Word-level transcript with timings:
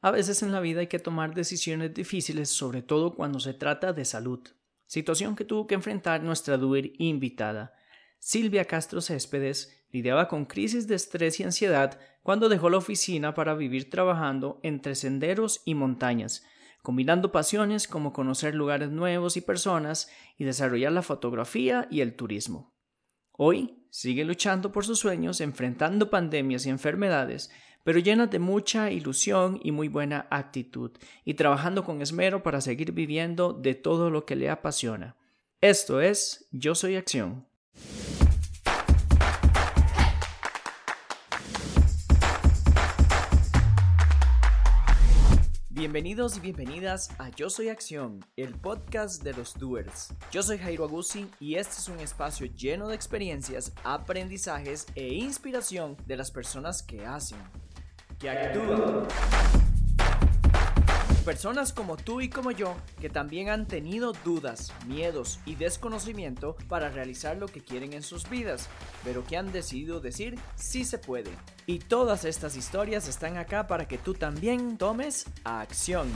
A 0.00 0.10
veces 0.12 0.42
en 0.42 0.52
la 0.52 0.60
vida 0.60 0.80
hay 0.80 0.86
que 0.86 1.00
tomar 1.00 1.34
decisiones 1.34 1.92
difíciles, 1.92 2.50
sobre 2.50 2.82
todo 2.82 3.14
cuando 3.14 3.40
se 3.40 3.52
trata 3.52 3.92
de 3.92 4.04
salud, 4.04 4.40
situación 4.86 5.34
que 5.34 5.44
tuvo 5.44 5.66
que 5.66 5.74
enfrentar 5.74 6.22
nuestra 6.22 6.56
duer 6.56 6.92
invitada. 6.98 7.74
Silvia 8.20 8.64
Castro 8.64 9.00
Céspedes 9.00 9.84
lidiaba 9.90 10.28
con 10.28 10.44
crisis 10.44 10.86
de 10.86 10.94
estrés 10.94 11.40
y 11.40 11.44
ansiedad 11.44 11.98
cuando 12.22 12.48
dejó 12.48 12.70
la 12.70 12.76
oficina 12.76 13.34
para 13.34 13.54
vivir 13.54 13.90
trabajando 13.90 14.60
entre 14.62 14.94
senderos 14.94 15.62
y 15.64 15.74
montañas, 15.74 16.44
combinando 16.82 17.32
pasiones 17.32 17.88
como 17.88 18.12
conocer 18.12 18.54
lugares 18.54 18.90
nuevos 18.90 19.36
y 19.36 19.40
personas 19.40 20.08
y 20.36 20.44
desarrollar 20.44 20.92
la 20.92 21.02
fotografía 21.02 21.88
y 21.90 22.02
el 22.02 22.14
turismo. 22.14 22.72
Hoy 23.32 23.86
sigue 23.90 24.24
luchando 24.24 24.72
por 24.72 24.84
sus 24.84 24.98
sueños, 24.98 25.40
enfrentando 25.40 26.10
pandemias 26.10 26.66
y 26.66 26.70
enfermedades, 26.70 27.50
pero 27.88 28.00
llena 28.00 28.26
de 28.26 28.38
mucha 28.38 28.90
ilusión 28.90 29.58
y 29.64 29.72
muy 29.72 29.88
buena 29.88 30.26
actitud, 30.28 30.90
y 31.24 31.32
trabajando 31.32 31.84
con 31.84 32.02
esmero 32.02 32.42
para 32.42 32.60
seguir 32.60 32.92
viviendo 32.92 33.54
de 33.54 33.74
todo 33.74 34.10
lo 34.10 34.26
que 34.26 34.36
le 34.36 34.50
apasiona. 34.50 35.16
Esto 35.62 36.02
es 36.02 36.46
Yo 36.52 36.74
Soy 36.74 36.96
Acción. 36.96 37.46
Bienvenidos 45.70 46.36
y 46.36 46.40
bienvenidas 46.40 47.08
a 47.18 47.30
Yo 47.30 47.48
Soy 47.48 47.70
Acción, 47.70 48.22
el 48.36 48.52
podcast 48.52 49.22
de 49.22 49.32
los 49.32 49.58
doers. 49.58 50.12
Yo 50.30 50.42
soy 50.42 50.58
Jairo 50.58 50.84
Agusi 50.84 51.26
y 51.40 51.54
este 51.54 51.76
es 51.78 51.88
un 51.88 52.00
espacio 52.00 52.46
lleno 52.46 52.88
de 52.88 52.96
experiencias, 52.96 53.72
aprendizajes 53.82 54.86
e 54.94 55.14
inspiración 55.14 55.96
de 56.04 56.16
las 56.18 56.30
personas 56.30 56.82
que 56.82 57.06
hacen 57.06 57.38
que 58.18 58.30
actúan. 58.30 59.06
Personas 61.24 61.74
como 61.74 61.98
tú 61.98 62.22
y 62.22 62.30
como 62.30 62.52
yo 62.52 62.74
que 63.00 63.10
también 63.10 63.50
han 63.50 63.66
tenido 63.66 64.12
dudas, 64.24 64.72
miedos 64.86 65.40
y 65.44 65.56
desconocimiento 65.56 66.56
para 66.68 66.88
realizar 66.88 67.36
lo 67.36 67.48
que 67.48 67.60
quieren 67.60 67.92
en 67.92 68.02
sus 68.02 68.30
vidas, 68.30 68.70
pero 69.04 69.24
que 69.26 69.36
han 69.36 69.52
decidido 69.52 70.00
decir 70.00 70.38
sí 70.54 70.86
se 70.86 70.96
puede. 70.96 71.30
Y 71.66 71.80
todas 71.80 72.24
estas 72.24 72.56
historias 72.56 73.08
están 73.08 73.36
acá 73.36 73.66
para 73.66 73.86
que 73.86 73.98
tú 73.98 74.14
también 74.14 74.78
tomes 74.78 75.26
acción. 75.44 76.10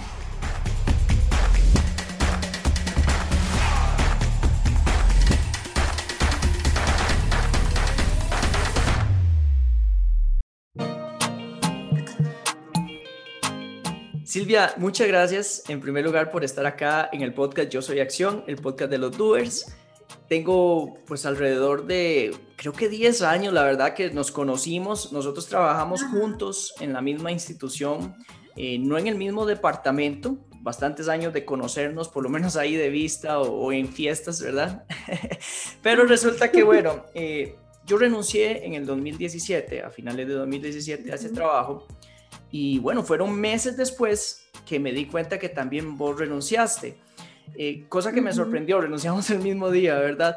Silvia, 14.32 14.72
muchas 14.78 15.08
gracias 15.08 15.62
en 15.68 15.78
primer 15.78 16.06
lugar 16.06 16.30
por 16.30 16.42
estar 16.42 16.64
acá 16.64 17.10
en 17.12 17.20
el 17.20 17.34
podcast 17.34 17.68
Yo 17.68 17.82
Soy 17.82 18.00
Acción, 18.00 18.44
el 18.46 18.56
podcast 18.56 18.90
de 18.90 18.96
los 18.96 19.14
doers. 19.14 19.76
Tengo 20.26 20.94
pues 21.06 21.26
alrededor 21.26 21.84
de, 21.84 22.34
creo 22.56 22.72
que 22.72 22.88
10 22.88 23.20
años, 23.20 23.52
la 23.52 23.62
verdad 23.62 23.92
que 23.92 24.10
nos 24.10 24.32
conocimos, 24.32 25.12
nosotros 25.12 25.48
trabajamos 25.48 26.02
juntos 26.04 26.72
en 26.80 26.94
la 26.94 27.02
misma 27.02 27.30
institución, 27.30 28.16
eh, 28.56 28.78
no 28.78 28.96
en 28.96 29.06
el 29.06 29.16
mismo 29.16 29.44
departamento, 29.44 30.38
bastantes 30.62 31.10
años 31.10 31.34
de 31.34 31.44
conocernos, 31.44 32.08
por 32.08 32.22
lo 32.22 32.30
menos 32.30 32.56
ahí 32.56 32.74
de 32.74 32.88
vista 32.88 33.38
o, 33.38 33.70
en 33.70 33.86
fiestas, 33.86 34.40
¿verdad? 34.40 34.86
Pero 35.82 36.06
resulta 36.06 36.50
que, 36.50 36.62
bueno, 36.62 37.04
eh, 37.12 37.56
yo 37.84 37.98
renuncié 37.98 38.64
en 38.64 38.72
el 38.72 38.86
2017, 38.86 39.82
a 39.82 39.90
finales 39.90 40.26
de 40.26 40.32
2017, 40.32 41.12
a 41.12 41.16
ese 41.16 41.28
trabajo 41.28 41.86
y 42.52 42.78
bueno, 42.78 43.02
fueron 43.02 43.34
meses 43.34 43.76
después 43.76 44.46
que 44.66 44.78
me 44.78 44.92
di 44.92 45.06
cuenta 45.06 45.38
que 45.38 45.48
también 45.48 45.96
vos 45.96 46.18
renunciaste, 46.18 46.98
eh, 47.56 47.86
cosa 47.88 48.12
que 48.12 48.20
me 48.20 48.32
sorprendió, 48.32 48.80
renunciamos 48.80 49.28
el 49.30 49.40
mismo 49.40 49.70
día, 49.70 49.98
¿verdad? 49.98 50.36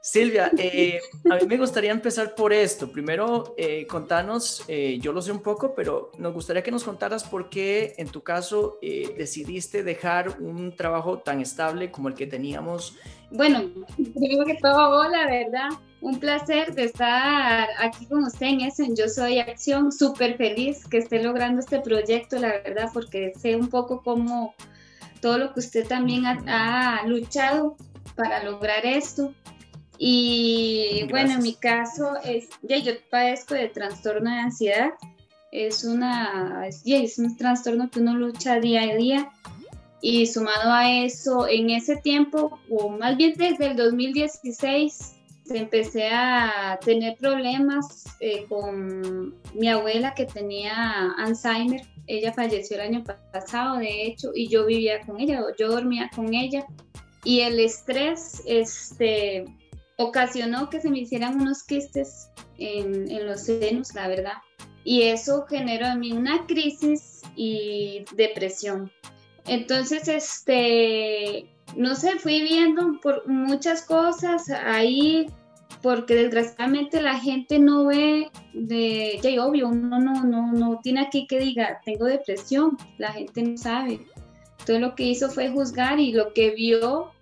Silvia, 0.00 0.50
eh, 0.58 1.00
a 1.30 1.36
mí 1.36 1.46
me 1.46 1.56
gustaría 1.56 1.92
empezar 1.92 2.34
por 2.34 2.52
esto. 2.52 2.90
Primero, 2.90 3.54
eh, 3.56 3.86
contanos, 3.86 4.64
yo 5.00 5.12
lo 5.12 5.22
sé 5.22 5.32
un 5.32 5.42
poco, 5.42 5.74
pero 5.74 6.10
nos 6.18 6.34
gustaría 6.34 6.62
que 6.62 6.70
nos 6.70 6.84
contaras 6.84 7.24
por 7.24 7.48
qué 7.48 7.94
en 7.96 8.08
tu 8.08 8.22
caso 8.22 8.78
decidiste 8.80 9.82
dejar 9.82 10.40
un 10.40 10.74
trabajo 10.76 11.18
tan 11.18 11.40
estable 11.40 11.90
como 11.90 12.08
el 12.08 12.14
que 12.14 12.26
teníamos. 12.26 12.96
Bueno, 13.30 13.64
primero 13.96 14.44
que 14.44 14.54
todo, 14.54 15.00
hola, 15.00 15.26
¿verdad? 15.26 15.70
Un 16.06 16.20
placer 16.20 16.72
de 16.72 16.84
estar 16.84 17.68
aquí 17.80 18.06
con 18.06 18.22
usted 18.22 18.46
en 18.46 18.60
eso, 18.60 18.84
Yo 18.94 19.08
Soy 19.08 19.40
Acción. 19.40 19.90
Súper 19.90 20.36
feliz 20.36 20.86
que 20.86 20.98
esté 20.98 21.20
logrando 21.20 21.58
este 21.58 21.80
proyecto, 21.80 22.38
la 22.38 22.62
verdad, 22.62 22.90
porque 22.94 23.32
sé 23.36 23.56
un 23.56 23.66
poco 23.66 24.02
cómo 24.04 24.54
todo 25.20 25.36
lo 25.36 25.52
que 25.52 25.58
usted 25.58 25.84
también 25.84 26.24
ha, 26.24 27.02
luchado 27.08 27.76
para 28.14 28.44
lograr 28.44 28.86
esto. 28.86 29.34
Y 29.98 31.08
bueno, 31.10 31.32
en 31.32 31.42
mi 31.42 31.54
caso, 31.54 32.12
es, 32.22 32.50
ya 32.62 32.78
yo 32.78 32.92
padezco 33.10 33.54
de 33.54 33.66
trastorno 33.66 34.30
de 34.30 34.36
ansiedad. 34.36 34.90
Es, 35.50 35.82
una, 35.82 36.68
es 36.68 37.18
un 37.18 37.36
trastorno 37.36 37.90
que 37.90 37.98
uno 37.98 38.14
lucha 38.14 38.60
día 38.60 38.82
a 38.82 38.94
día. 38.94 39.32
Y 40.00 40.28
sumado 40.28 40.70
a 40.72 40.88
eso, 40.88 41.48
en 41.48 41.70
ese 41.70 41.96
tiempo, 41.96 42.60
o 42.70 42.90
más 42.90 43.16
bien 43.16 43.34
desde 43.36 43.66
el 43.66 43.76
2016, 43.76 45.15
empecé 45.50 46.08
a 46.12 46.78
tener 46.84 47.16
problemas 47.18 48.04
eh, 48.20 48.44
con 48.48 49.34
mi 49.54 49.68
abuela 49.68 50.14
que 50.14 50.26
tenía 50.26 51.12
Alzheimer. 51.18 51.82
Ella 52.06 52.32
falleció 52.32 52.76
el 52.76 52.94
año 52.94 53.04
pasado, 53.32 53.78
de 53.78 54.06
hecho, 54.06 54.30
y 54.34 54.48
yo 54.48 54.66
vivía 54.66 55.00
con 55.00 55.20
ella, 55.20 55.44
yo 55.58 55.68
dormía 55.68 56.10
con 56.14 56.32
ella. 56.34 56.66
Y 57.24 57.40
el 57.40 57.58
estrés 57.58 58.42
este, 58.46 59.44
ocasionó 59.96 60.70
que 60.70 60.80
se 60.80 60.90
me 60.90 61.00
hicieran 61.00 61.40
unos 61.40 61.64
quistes 61.64 62.28
en, 62.58 63.10
en 63.10 63.26
los 63.26 63.42
senos, 63.42 63.94
la 63.94 64.08
verdad. 64.08 64.34
Y 64.84 65.02
eso 65.02 65.44
generó 65.48 65.86
en 65.86 66.00
mí 66.00 66.12
una 66.12 66.46
crisis 66.46 67.22
y 67.34 68.04
depresión. 68.14 68.92
Entonces, 69.46 70.08
este, 70.08 71.55
no 71.74 71.94
sé, 71.94 72.18
fui 72.18 72.42
viendo 72.42 73.00
por 73.02 73.26
muchas 73.28 73.82
cosas 73.82 74.48
ahí, 74.50 75.26
porque 75.82 76.14
desgraciadamente 76.14 77.02
la 77.02 77.18
gente 77.18 77.58
no 77.58 77.86
ve 77.86 78.30
de, 78.54 79.18
ya 79.22 79.44
obvio, 79.44 79.68
uno 79.68 79.98
no, 79.98 80.24
no, 80.24 80.52
no 80.52 80.80
tiene 80.82 81.00
aquí 81.00 81.26
que 81.26 81.38
diga, 81.38 81.80
tengo 81.84 82.06
depresión, 82.06 82.76
la 82.98 83.12
gente 83.12 83.42
no 83.42 83.56
sabe. 83.56 84.00
Todo 84.64 84.78
lo 84.78 84.94
que 84.94 85.04
hizo 85.04 85.28
fue 85.28 85.50
juzgar 85.50 86.00
y 86.00 86.12
lo 86.12 86.32
que 86.32 86.50
vio, 86.50 87.12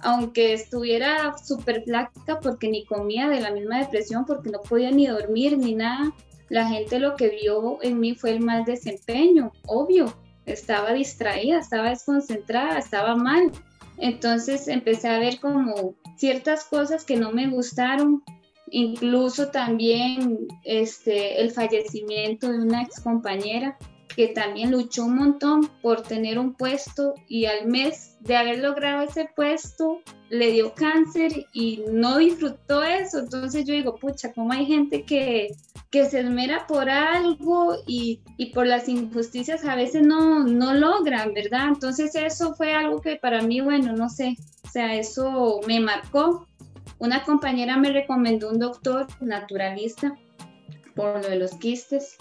aunque 0.00 0.52
estuviera 0.52 1.36
súper 1.38 1.82
flaca 1.84 2.38
porque 2.40 2.68
ni 2.68 2.84
comía 2.84 3.28
de 3.28 3.40
la 3.40 3.50
misma 3.50 3.80
depresión, 3.80 4.24
porque 4.24 4.50
no 4.50 4.60
podía 4.60 4.90
ni 4.90 5.06
dormir 5.06 5.58
ni 5.58 5.74
nada, 5.74 6.12
la 6.48 6.68
gente 6.68 6.98
lo 6.98 7.16
que 7.16 7.28
vio 7.28 7.78
en 7.82 8.00
mí 8.00 8.14
fue 8.14 8.30
el 8.32 8.40
mal 8.40 8.64
desempeño, 8.64 9.52
obvio, 9.66 10.12
estaba 10.46 10.92
distraída, 10.92 11.58
estaba 11.58 11.90
desconcentrada, 11.90 12.78
estaba 12.78 13.14
mal. 13.14 13.52
Entonces 14.00 14.66
empecé 14.66 15.08
a 15.08 15.18
ver 15.18 15.38
como 15.40 15.94
ciertas 16.16 16.64
cosas 16.64 17.04
que 17.04 17.16
no 17.16 17.32
me 17.32 17.48
gustaron, 17.48 18.22
incluso 18.70 19.48
también 19.50 20.48
este, 20.64 21.40
el 21.40 21.50
fallecimiento 21.50 22.50
de 22.50 22.58
una 22.58 22.82
ex 22.82 23.00
compañera 23.00 23.76
que 24.20 24.28
también 24.28 24.70
luchó 24.70 25.06
un 25.06 25.16
montón 25.16 25.70
por 25.80 26.02
tener 26.02 26.38
un 26.38 26.52
puesto 26.52 27.14
y 27.26 27.46
al 27.46 27.66
mes 27.68 28.18
de 28.20 28.36
haber 28.36 28.58
logrado 28.58 29.00
ese 29.00 29.30
puesto 29.34 30.02
le 30.28 30.50
dio 30.50 30.74
cáncer 30.74 31.46
y 31.54 31.84
no 31.90 32.18
disfrutó 32.18 32.82
eso. 32.82 33.20
Entonces 33.20 33.64
yo 33.64 33.72
digo, 33.72 33.96
pucha, 33.96 34.30
¿cómo 34.34 34.52
hay 34.52 34.66
gente 34.66 35.04
que, 35.04 35.56
que 35.88 36.04
se 36.04 36.20
esmera 36.20 36.66
por 36.66 36.90
algo 36.90 37.76
y, 37.86 38.20
y, 38.36 38.52
por 38.52 38.66
las 38.66 38.90
injusticias 38.90 39.64
a 39.64 39.74
veces 39.74 40.06
no, 40.06 40.44
no 40.44 40.74
logran, 40.74 41.32
¿verdad? 41.32 41.68
Entonces 41.68 42.14
eso 42.14 42.54
fue 42.54 42.74
algo 42.74 43.00
que 43.00 43.16
para 43.16 43.40
mí, 43.40 43.62
bueno, 43.62 43.94
no 43.94 44.10
sé, 44.10 44.36
o 44.64 44.68
sea, 44.68 44.96
eso 44.96 45.62
me 45.66 45.80
marcó. 45.80 46.46
Una 46.98 47.24
compañera 47.24 47.78
me 47.78 47.90
recomendó 47.90 48.50
un 48.50 48.58
doctor 48.58 49.06
naturalista 49.22 50.14
por 50.94 51.22
lo 51.22 51.26
de 51.30 51.36
los 51.36 51.52
quistes 51.52 52.18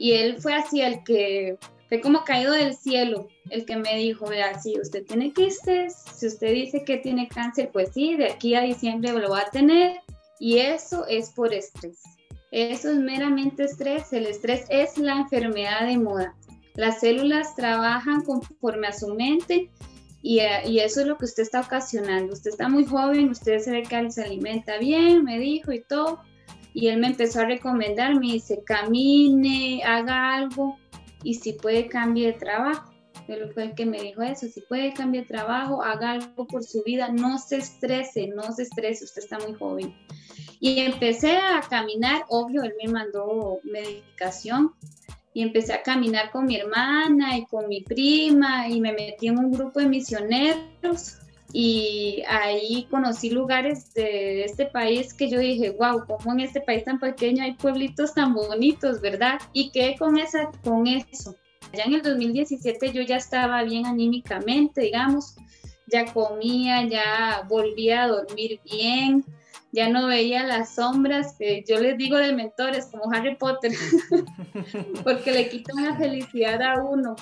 y 0.00 0.14
él 0.14 0.40
fue 0.40 0.54
así 0.54 0.80
el 0.80 1.04
que 1.04 1.58
fue 1.90 2.00
como 2.00 2.24
caído 2.24 2.54
del 2.54 2.74
cielo, 2.74 3.28
el 3.50 3.66
que 3.66 3.76
me 3.76 3.96
dijo, 3.96 4.26
vea, 4.26 4.58
si 4.58 4.80
usted 4.80 5.04
tiene 5.04 5.34
quistes, 5.34 5.94
si 6.16 6.26
usted 6.26 6.54
dice 6.54 6.84
que 6.84 6.96
tiene 6.96 7.28
cáncer, 7.28 7.68
pues 7.70 7.90
sí, 7.92 8.16
de 8.16 8.32
aquí 8.32 8.54
a 8.54 8.62
diciembre 8.62 9.12
lo 9.12 9.28
va 9.28 9.40
a 9.40 9.50
tener 9.50 10.00
y 10.38 10.56
eso 10.56 11.06
es 11.06 11.28
por 11.32 11.52
estrés. 11.52 11.98
Eso 12.50 12.90
es 12.90 12.96
meramente 12.96 13.64
estrés, 13.64 14.10
el 14.14 14.24
estrés 14.24 14.64
es 14.70 14.96
la 14.96 15.18
enfermedad 15.18 15.86
de 15.86 15.98
moda. 15.98 16.34
Las 16.76 17.00
células 17.00 17.54
trabajan 17.54 18.22
conforme 18.22 18.86
a 18.86 18.94
su 18.94 19.14
mente 19.14 19.68
y, 20.22 20.40
y, 20.64 20.78
eso 20.78 21.02
es 21.02 21.06
lo 21.06 21.18
que 21.18 21.26
usted 21.26 21.42
está 21.42 21.60
ocasionando. 21.60 22.32
Usted 22.32 22.52
está 22.52 22.70
muy 22.70 22.86
joven, 22.86 23.28
usted 23.28 23.58
se 23.58 23.70
ve 23.70 23.82
que 23.82 24.10
se 24.10 24.24
alimenta 24.24 24.78
bien, 24.78 25.24
me 25.24 25.38
dijo 25.38 25.72
y 25.72 25.82
todo, 25.82 26.22
y 26.72 26.88
él 26.88 26.98
me 26.98 27.08
empezó 27.08 27.40
a 27.40 27.46
recomendar, 27.46 28.14
me 28.14 28.32
dice, 28.32 28.62
camine, 28.64 29.82
haga 29.84 30.34
algo. 30.34 30.78
y 31.22 31.34
si 31.34 31.52
puede 31.52 31.86
cambie 31.86 32.28
de 32.28 32.32
trabajo. 32.34 32.90
Él 33.28 33.50
fue 33.52 33.64
el 33.64 33.74
que 33.74 33.86
me 33.86 34.00
dijo 34.00 34.22
eso, 34.22 34.46
si 34.48 34.60
puede 34.62 34.92
cambiar 34.92 35.24
de 35.24 35.28
trabajo, 35.28 35.82
haga 35.82 36.12
algo 36.12 36.46
por 36.46 36.64
su 36.64 36.82
vida, 36.82 37.10
no 37.12 37.38
se 37.38 37.58
estrese, 37.58 38.26
no 38.28 38.50
se 38.52 38.62
estrese, 38.62 39.04
usted 39.04 39.22
está 39.22 39.38
muy 39.38 39.54
joven. 39.54 39.94
Y 40.58 40.80
empecé 40.80 41.36
a 41.36 41.60
caminar, 41.60 42.24
obvio, 42.28 42.62
él 42.62 42.74
me 42.82 42.90
mandó 42.90 43.60
medicación 43.62 44.72
y 45.32 45.42
empecé 45.42 45.74
a 45.74 45.82
caminar 45.82 46.30
con 46.32 46.46
mi 46.46 46.56
hermana 46.56 47.38
y 47.38 47.46
con 47.46 47.68
mi 47.68 47.82
prima 47.82 48.68
y 48.68 48.80
me 48.80 48.92
metí 48.92 49.28
en 49.28 49.38
un 49.38 49.52
grupo 49.52 49.78
de 49.78 49.86
misioneros 49.86 51.18
y 51.52 52.22
ahí 52.28 52.86
conocí 52.90 53.30
lugares 53.30 53.92
de 53.94 54.44
este 54.44 54.66
país 54.66 55.12
que 55.14 55.28
yo 55.28 55.38
dije, 55.38 55.70
wow, 55.70 56.04
como 56.06 56.32
en 56.32 56.40
este 56.40 56.60
país 56.60 56.84
tan 56.84 57.00
pequeño 57.00 57.42
hay 57.42 57.54
pueblitos 57.54 58.14
tan 58.14 58.34
bonitos, 58.34 59.00
¿verdad? 59.00 59.40
Y 59.52 59.70
qué 59.70 59.96
con, 59.98 60.18
esa, 60.18 60.50
con 60.62 60.86
eso. 60.86 61.34
Ya 61.72 61.84
en 61.84 61.94
el 61.94 62.02
2017 62.02 62.92
yo 62.92 63.02
ya 63.02 63.16
estaba 63.16 63.62
bien 63.62 63.86
anímicamente, 63.86 64.82
digamos, 64.82 65.36
ya 65.86 66.12
comía, 66.12 66.86
ya 66.86 67.44
volvía 67.48 68.04
a 68.04 68.08
dormir 68.08 68.60
bien, 68.64 69.24
ya 69.72 69.88
no 69.88 70.06
veía 70.06 70.44
las 70.44 70.74
sombras 70.74 71.36
que 71.38 71.64
yo 71.66 71.78
les 71.80 71.96
digo 71.96 72.16
de 72.16 72.32
mentores 72.32 72.86
como 72.86 73.12
Harry 73.12 73.36
Potter, 73.36 73.72
porque 75.04 75.32
le 75.32 75.48
quitan 75.48 75.84
la 75.84 75.96
felicidad 75.96 76.60
a 76.62 76.82
uno. 76.82 77.14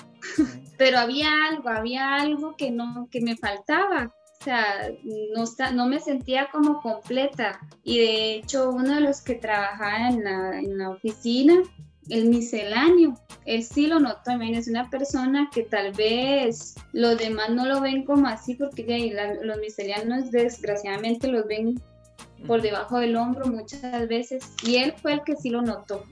Pero 0.77 0.99
había 0.99 1.29
algo, 1.49 1.69
había 1.69 2.15
algo 2.15 2.55
que 2.55 2.71
no, 2.71 3.07
que 3.11 3.21
me 3.21 3.37
faltaba. 3.37 4.15
O 4.41 4.43
sea, 4.43 4.89
no, 5.35 5.71
no 5.73 5.87
me 5.87 5.99
sentía 5.99 6.49
como 6.51 6.81
completa. 6.81 7.59
Y 7.83 7.99
de 7.99 8.33
hecho, 8.35 8.69
uno 8.69 8.95
de 8.95 9.01
los 9.01 9.21
que 9.21 9.35
trabajaba 9.35 10.09
en 10.09 10.23
la, 10.23 10.59
en 10.59 10.77
la 10.77 10.91
oficina, 10.91 11.55
el 12.09 12.25
misceláneo, 12.25 13.15
él 13.45 13.63
sí 13.63 13.87
lo 13.87 13.99
notó, 13.99 14.21
también 14.23 14.55
es 14.55 14.67
una 14.67 14.89
persona 14.89 15.49
que 15.53 15.63
tal 15.63 15.91
vez 15.93 16.75
los 16.91 17.17
demás 17.17 17.49
no 17.49 17.65
lo 17.65 17.81
ven 17.81 18.03
como 18.03 18.27
así, 18.27 18.55
porque 18.55 18.85
ya, 18.85 19.33
los 19.43 19.57
misceláneos 19.59 20.31
desgraciadamente 20.31 21.27
los 21.27 21.45
ven 21.45 21.81
por 22.47 22.61
debajo 22.61 22.99
del 22.99 23.15
hombro 23.15 23.45
muchas 23.47 24.07
veces, 24.07 24.53
y 24.63 24.77
él 24.77 24.93
fue 25.01 25.13
el 25.13 25.23
que 25.23 25.35
sí 25.35 25.49
lo 25.49 25.61
notó. 25.61 26.03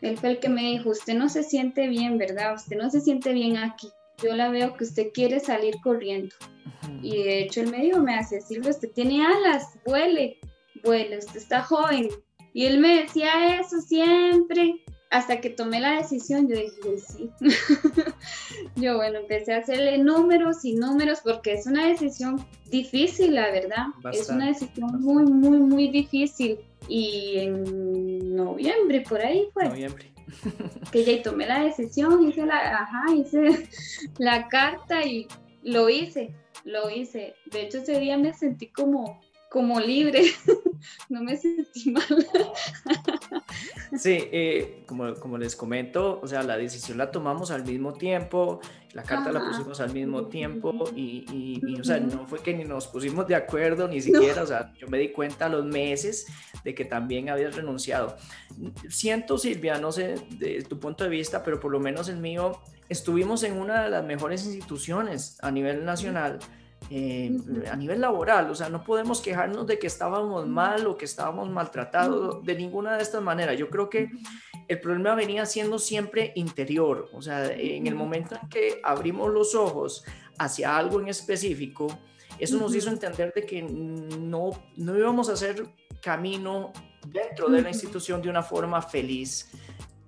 Él 0.00 0.16
fue 0.16 0.30
el 0.30 0.38
que 0.38 0.48
me 0.48 0.62
dijo, 0.62 0.90
usted 0.90 1.14
no 1.14 1.28
se 1.28 1.42
siente 1.42 1.88
bien, 1.88 2.16
¿verdad? 2.16 2.54
Usted 2.54 2.76
no 2.76 2.88
se 2.90 3.00
siente 3.00 3.32
bien 3.34 3.58
aquí. 3.58 3.90
Yo 4.22 4.34
la 4.34 4.50
veo 4.50 4.76
que 4.76 4.84
usted 4.84 5.12
quiere 5.12 5.40
salir 5.40 5.76
corriendo. 5.82 6.34
Y 7.02 7.22
de 7.22 7.42
hecho 7.42 7.60
él 7.60 7.70
me 7.70 7.80
dijo, 7.80 8.00
me 8.00 8.14
hace, 8.14 8.40
Silvia, 8.40 8.70
usted 8.70 8.90
tiene 8.92 9.24
alas, 9.24 9.78
vuele, 9.84 10.38
vuele, 10.84 11.18
usted 11.18 11.36
está 11.36 11.62
joven. 11.62 12.08
Y 12.52 12.66
él 12.66 12.78
me 12.80 13.02
decía 13.02 13.58
eso 13.60 13.80
siempre 13.80 14.82
hasta 15.10 15.40
que 15.40 15.50
tomé 15.50 15.80
la 15.80 15.96
decisión, 15.96 16.48
yo 16.48 16.56
dije, 16.56 16.98
sí. 16.98 17.30
yo, 18.76 18.96
bueno, 18.96 19.18
empecé 19.18 19.52
a 19.52 19.58
hacerle 19.58 19.98
números 19.98 20.64
y 20.64 20.74
números 20.74 21.20
porque 21.24 21.54
es 21.54 21.66
una 21.66 21.88
decisión 21.88 22.46
difícil, 22.70 23.34
la 23.34 23.50
verdad. 23.50 23.86
es 24.12 24.28
una 24.28 24.46
decisión 24.46 25.00
muy, 25.00 25.24
muy, 25.24 25.58
muy 25.58 25.88
difícil. 25.88 26.58
Y 26.88 27.34
en 27.38 28.36
noviembre, 28.36 29.00
por 29.00 29.20
ahí 29.20 29.48
fue. 29.52 29.68
Noviembre. 29.68 30.12
que 30.92 31.04
ya 31.04 31.22
tomé 31.22 31.46
la 31.46 31.64
decisión, 31.64 32.28
hice 32.28 32.46
la, 32.46 32.58
ajá, 32.76 33.14
hice 33.14 33.68
la 34.18 34.48
carta 34.48 35.04
y 35.04 35.26
lo 35.62 35.88
hice, 35.88 36.34
lo 36.64 36.90
hice. 36.90 37.34
De 37.50 37.62
hecho, 37.62 37.78
ese 37.78 37.98
día 38.00 38.16
me 38.16 38.32
sentí 38.32 38.68
como, 38.68 39.20
como 39.50 39.80
libre, 39.80 40.22
no 41.08 41.24
me 41.24 41.36
sentí 41.36 41.90
mal. 41.90 42.04
sí, 43.98 44.16
eh, 44.30 44.84
como, 44.86 45.12
como 45.14 45.38
les 45.38 45.56
comento, 45.56 46.20
o 46.22 46.28
sea, 46.28 46.44
la 46.44 46.56
decisión 46.56 46.96
la 46.98 47.10
tomamos 47.10 47.50
al 47.50 47.64
mismo 47.64 47.92
tiempo, 47.92 48.60
la 48.92 49.02
carta 49.02 49.32
la 49.32 49.44
pusimos 49.44 49.80
al 49.80 49.92
mismo 49.92 50.26
tiempo 50.26 50.88
y, 50.94 51.24
y, 51.32 51.80
o 51.80 51.82
sea, 51.82 51.98
no 51.98 52.28
fue 52.28 52.38
que 52.38 52.54
ni 52.54 52.62
nos 52.62 52.86
pusimos 52.86 53.26
de 53.26 53.34
acuerdo 53.34 53.88
ni 53.88 54.00
siquiera, 54.00 54.44
o 54.44 54.46
sea, 54.46 54.72
yo 54.78 54.86
me 54.86 54.98
di 54.98 55.10
cuenta 55.10 55.46
a 55.46 55.48
los 55.48 55.64
meses 55.64 56.28
de 56.62 56.72
que 56.72 56.84
también 56.84 57.28
habías 57.28 57.56
renunciado. 57.56 58.16
Siento, 58.88 59.36
Silvia, 59.36 59.78
no 59.78 59.90
sé 59.90 60.14
de 60.38 60.62
tu 60.62 60.78
punto 60.78 61.02
de 61.02 61.10
vista, 61.10 61.42
pero 61.42 61.58
por 61.58 61.72
lo 61.72 61.80
menos 61.80 62.08
el 62.08 62.18
mío, 62.18 62.60
estuvimos 62.88 63.42
en 63.42 63.56
una 63.56 63.82
de 63.82 63.90
las 63.90 64.04
mejores 64.04 64.46
instituciones 64.46 65.38
a 65.42 65.50
nivel 65.50 65.84
nacional 65.84 66.38
eh, 66.88 67.36
a 67.70 67.76
nivel 67.76 68.00
laboral, 68.00 68.50
o 68.50 68.54
sea, 68.54 68.68
no 68.68 68.82
podemos 68.82 69.20
quejarnos 69.20 69.66
de 69.66 69.78
que 69.78 69.86
estábamos 69.86 70.46
mal 70.46 70.86
o 70.86 70.96
que 70.96 71.04
estábamos 71.04 71.48
maltratados 71.50 72.42
de 72.44 72.54
ninguna 72.54 72.96
de 72.96 73.02
estas 73.02 73.22
maneras. 73.22 73.58
Yo 73.58 73.68
creo 73.68 73.90
que 73.90 74.10
el 74.66 74.80
problema 74.80 75.14
venía 75.14 75.46
siendo 75.46 75.78
siempre 75.78 76.32
interior, 76.36 77.08
o 77.12 77.20
sea, 77.20 77.52
en 77.52 77.86
el 77.86 77.94
momento 77.94 78.36
en 78.40 78.48
que 78.48 78.80
abrimos 78.82 79.30
los 79.32 79.54
ojos 79.54 80.04
hacia 80.38 80.76
algo 80.76 81.00
en 81.00 81.08
específico, 81.08 81.86
eso 82.38 82.56
nos 82.56 82.74
hizo 82.74 82.88
entender 82.88 83.32
de 83.34 83.44
que 83.44 83.62
no, 83.62 84.50
no 84.76 84.96
íbamos 84.96 85.28
a 85.28 85.34
hacer 85.34 85.66
camino 86.00 86.72
dentro 87.06 87.48
de 87.48 87.62
la 87.62 87.68
institución 87.68 88.22
de 88.22 88.30
una 88.30 88.42
forma 88.42 88.80
feliz. 88.80 89.50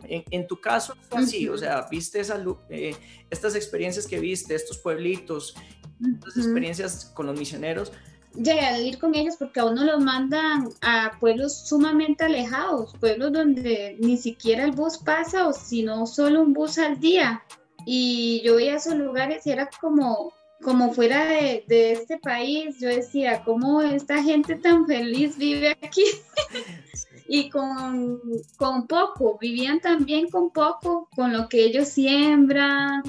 En, 0.08 0.46
tu 0.46 0.60
caso 0.60 0.94
fue 1.08 1.22
así, 1.22 1.49
o 1.49 1.56
sea, 1.56 1.87
viste 1.90 2.20
esa, 2.20 2.43
eh, 2.69 2.94
estas 3.31 3.54
experiencias 3.54 4.06
que 4.06 4.19
viste, 4.20 4.54
estos 4.54 4.78
pueblitos, 4.78 5.54
las 5.99 6.37
experiencias 6.37 7.12
con 7.14 7.26
los 7.26 7.38
misioneros. 7.38 7.93
Ya, 8.34 8.75
al 8.75 8.87
ir 8.87 8.99
con 8.99 9.14
ellos, 9.14 9.37
porque 9.38 9.60
a 9.60 9.66
uno 9.66 9.84
los 9.84 10.02
mandan 10.02 10.70
a 10.81 11.12
pueblos 11.20 11.69
sumamente 11.69 12.25
alejados, 12.25 12.94
pueblos 12.99 13.32
donde 13.32 13.96
ni 14.00 14.16
siquiera 14.16 14.64
el 14.64 14.72
bus 14.72 14.96
pasa 14.99 15.46
o 15.46 15.52
si 15.52 15.82
no 15.82 16.06
solo 16.06 16.40
un 16.40 16.54
bus 16.54 16.78
al 16.78 16.99
día. 16.99 17.43
Y 17.84 18.40
yo 18.43 18.56
veía 18.56 18.76
esos 18.76 18.94
lugares 18.94 19.46
y 19.46 19.50
era 19.50 19.69
como, 19.81 20.32
como 20.62 20.94
fuera 20.94 21.26
de, 21.26 21.64
de, 21.69 21.93
este 21.93 22.19
país, 22.19 22.76
yo 22.81 22.88
decía, 22.88 23.43
¿cómo 23.44 23.82
esta 23.82 24.22
gente 24.22 24.54
tan 24.54 24.87
feliz 24.87 25.37
vive 25.37 25.76
aquí? 25.82 26.04
y 27.34 27.49
con, 27.49 28.20
con 28.58 28.87
poco, 28.87 29.38
vivían 29.40 29.81
también 29.81 30.29
con 30.29 30.50
poco, 30.50 31.08
con 31.17 31.32
lo 31.32 31.49
que 31.49 31.64
ellos 31.64 31.88
siembran, 31.88 33.02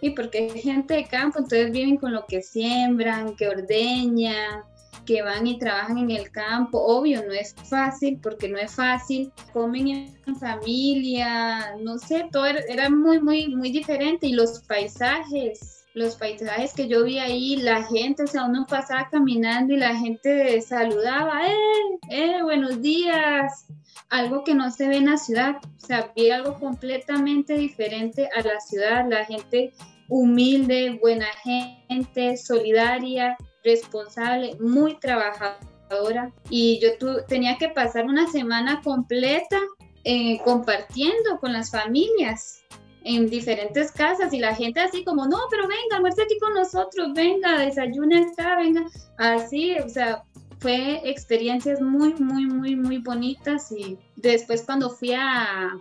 y 0.00 0.10
porque 0.10 0.50
hay 0.50 0.60
gente 0.60 0.94
de 0.94 1.04
campo, 1.06 1.38
entonces 1.38 1.70
viven 1.70 1.96
con 1.96 2.12
lo 2.12 2.26
que 2.26 2.42
siembran, 2.42 3.36
que 3.36 3.46
ordeñan, 3.46 4.64
que 5.06 5.22
van 5.22 5.46
y 5.46 5.60
trabajan 5.60 5.96
en 5.98 6.10
el 6.10 6.28
campo. 6.32 6.80
Obvio, 6.80 7.24
no 7.24 7.32
es 7.32 7.54
fácil, 7.70 8.18
porque 8.20 8.48
no 8.48 8.58
es 8.58 8.74
fácil. 8.74 9.32
Comen 9.52 10.12
en 10.26 10.36
familia, 10.36 11.76
no 11.80 11.98
sé, 11.98 12.28
todo 12.32 12.46
era 12.46 12.90
muy, 12.90 13.20
muy, 13.20 13.46
muy 13.54 13.70
diferente. 13.70 14.26
Y 14.26 14.32
los 14.32 14.58
paisajes, 14.64 15.77
los 15.94 16.16
paisajes 16.16 16.74
que 16.74 16.88
yo 16.88 17.04
vi 17.04 17.18
ahí, 17.18 17.56
la 17.56 17.82
gente, 17.84 18.24
o 18.24 18.26
sea, 18.26 18.44
uno 18.44 18.66
pasaba 18.68 19.08
caminando 19.10 19.74
y 19.74 19.78
la 19.78 19.96
gente 19.96 20.60
saludaba, 20.60 21.46
¡eh! 21.46 21.98
¡eh! 22.10 22.42
¡buenos 22.42 22.80
días! 22.80 23.66
Algo 24.08 24.44
que 24.44 24.54
no 24.54 24.70
se 24.70 24.88
ve 24.88 24.96
en 24.96 25.06
la 25.06 25.16
ciudad, 25.16 25.56
o 25.62 25.86
sea, 25.86 26.12
vi 26.14 26.30
algo 26.30 26.58
completamente 26.58 27.54
diferente 27.54 28.28
a 28.34 28.42
la 28.42 28.60
ciudad, 28.60 29.06
la 29.08 29.24
gente 29.24 29.72
humilde, 30.08 30.98
buena 31.00 31.26
gente, 31.42 32.36
solidaria, 32.36 33.36
responsable, 33.62 34.56
muy 34.60 34.98
trabajadora. 34.98 36.32
Y 36.48 36.80
yo 36.80 37.24
tenía 37.26 37.58
que 37.58 37.68
pasar 37.68 38.06
una 38.06 38.26
semana 38.30 38.80
completa 38.82 39.60
eh, 40.04 40.40
compartiendo 40.44 41.38
con 41.40 41.52
las 41.52 41.70
familias 41.70 42.62
en 43.04 43.28
diferentes 43.28 43.92
casas 43.92 44.32
y 44.32 44.38
la 44.38 44.54
gente 44.54 44.80
así 44.80 45.04
como, 45.04 45.26
no, 45.26 45.38
pero 45.50 45.62
venga, 45.66 45.96
almuerce 45.96 46.22
aquí 46.22 46.38
con 46.38 46.54
nosotros, 46.54 47.12
venga, 47.14 47.58
desayune 47.58 48.26
acá, 48.32 48.56
venga, 48.56 48.84
así, 49.16 49.78
o 49.78 49.88
sea, 49.88 50.24
fue 50.58 51.00
experiencias 51.08 51.80
muy, 51.80 52.14
muy, 52.14 52.46
muy, 52.46 52.76
muy 52.76 52.98
bonitas 52.98 53.70
y 53.72 53.98
después 54.16 54.62
cuando 54.64 54.90
fui 54.90 55.12
a, 55.12 55.72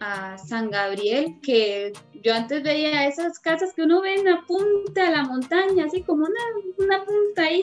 a 0.00 0.38
San 0.38 0.70
Gabriel, 0.70 1.36
que 1.42 1.92
yo 2.22 2.34
antes 2.34 2.62
veía 2.62 3.06
esas 3.06 3.38
casas 3.38 3.72
que 3.72 3.82
uno 3.82 4.02
ve 4.02 4.16
en 4.16 4.24
la 4.24 4.44
punta 4.46 5.04
de 5.04 5.10
la 5.16 5.22
montaña, 5.22 5.84
así 5.86 6.02
como 6.02 6.24
una, 6.24 6.40
una 6.78 7.04
punta 7.04 7.42
ahí, 7.42 7.62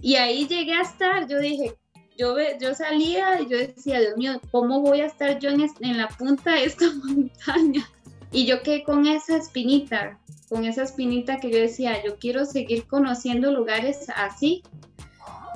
y 0.00 0.14
ahí 0.14 0.46
llegué 0.46 0.74
a 0.74 0.82
estar, 0.82 1.28
yo 1.28 1.40
dije, 1.40 1.74
yo, 2.16 2.36
yo 2.60 2.74
salía 2.74 3.40
y 3.40 3.48
yo 3.48 3.58
decía, 3.58 4.00
Dios 4.00 4.16
mío, 4.16 4.40
¿cómo 4.50 4.80
voy 4.80 5.00
a 5.00 5.06
estar 5.06 5.38
yo 5.38 5.50
en, 5.50 5.66
en 5.80 5.98
la 5.98 6.08
punta 6.08 6.54
de 6.54 6.64
esta 6.64 6.86
montaña? 7.04 7.88
Y 8.32 8.46
yo 8.46 8.62
quedé 8.62 8.82
con 8.82 9.06
esa 9.06 9.36
espinita, 9.36 10.18
con 10.48 10.64
esa 10.64 10.82
espinita 10.82 11.38
que 11.38 11.50
yo 11.50 11.58
decía, 11.58 12.02
yo 12.04 12.18
quiero 12.18 12.44
seguir 12.44 12.86
conociendo 12.86 13.52
lugares 13.52 14.06
así, 14.14 14.62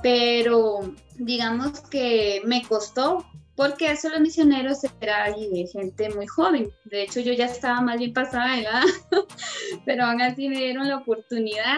pero 0.03 0.81
digamos 1.19 1.81
que 1.81 2.43
me 2.45 2.63
costó 2.63 3.27
porque 3.61 3.91
eso 3.91 4.09
los 4.09 4.21
misioneros 4.21 4.79
era 5.03 5.27
de 5.35 5.69
gente 5.71 6.09
muy 6.15 6.27
joven. 6.27 6.71
De 6.87 7.03
hecho, 7.03 7.21
yo 7.21 7.35
ya 7.35 7.45
estaba 7.45 7.83
más 7.83 7.99
bien 7.99 8.15
pasada 8.15 8.57
de 8.57 8.63
edad, 8.63 8.83
pero 9.85 10.05
aún 10.05 10.23
así 10.23 10.49
me 10.49 10.57
dieron 10.57 10.89
la 10.89 10.97
oportunidad. 10.97 11.77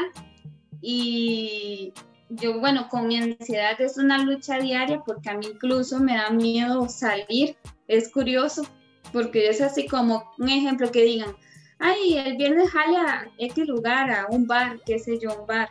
Y 0.80 1.92
yo, 2.28 2.60
bueno, 2.60 2.88
con 2.88 3.08
mi 3.08 3.16
ansiedad 3.16 3.80
es 3.80 3.98
una 3.98 4.18
lucha 4.18 4.60
diaria 4.60 5.02
porque 5.04 5.30
a 5.30 5.36
mí 5.36 5.46
incluso 5.52 5.98
me 5.98 6.14
da 6.14 6.30
miedo 6.30 6.88
salir. 6.88 7.56
Es 7.88 8.12
curioso, 8.12 8.62
porque 9.12 9.48
es 9.48 9.60
así 9.60 9.86
como 9.86 10.32
un 10.38 10.48
ejemplo 10.48 10.90
que 10.90 11.02
digan, 11.02 11.34
ay, 11.78 12.16
el 12.18 12.36
viernes 12.36 12.70
jale 12.70 12.96
a 12.96 13.30
X 13.38 13.66
lugar, 13.66 14.10
a 14.10 14.26
un 14.30 14.46
bar, 14.46 14.80
qué 14.86 14.98
sé 14.98 15.18
yo, 15.18 15.40
un 15.40 15.46
bar. 15.46 15.68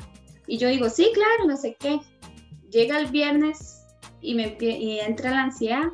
Y 0.47 0.57
yo 0.57 0.67
digo, 0.67 0.89
sí, 0.89 1.09
claro, 1.13 1.45
no 1.47 1.55
sé 1.55 1.77
qué. 1.79 1.99
Llega 2.69 2.99
el 2.99 3.07
viernes 3.07 3.85
y, 4.19 4.35
me, 4.35 4.57
entra 4.59 5.31
la 5.31 5.43
ansiedad 5.43 5.87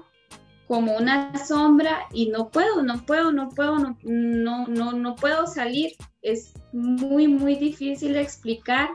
como 0.68 0.98
una 0.98 1.38
sombra 1.46 2.08
y 2.12 2.30
no 2.30 2.50
puedo, 2.50 2.84
no 2.84 3.06
puedo, 3.06 3.32
no 3.32 3.50
puedo, 3.50 3.78
no, 3.78 3.98
no, 4.04 4.68
no, 4.68 4.94
no 4.94 5.16
puedo 5.16 5.48
salir. 5.48 5.94
Es 6.22 6.54
muy, 6.74 7.28
muy 7.28 7.56
difícil 7.56 8.14
de 8.14 8.22
explicar. 8.22 8.90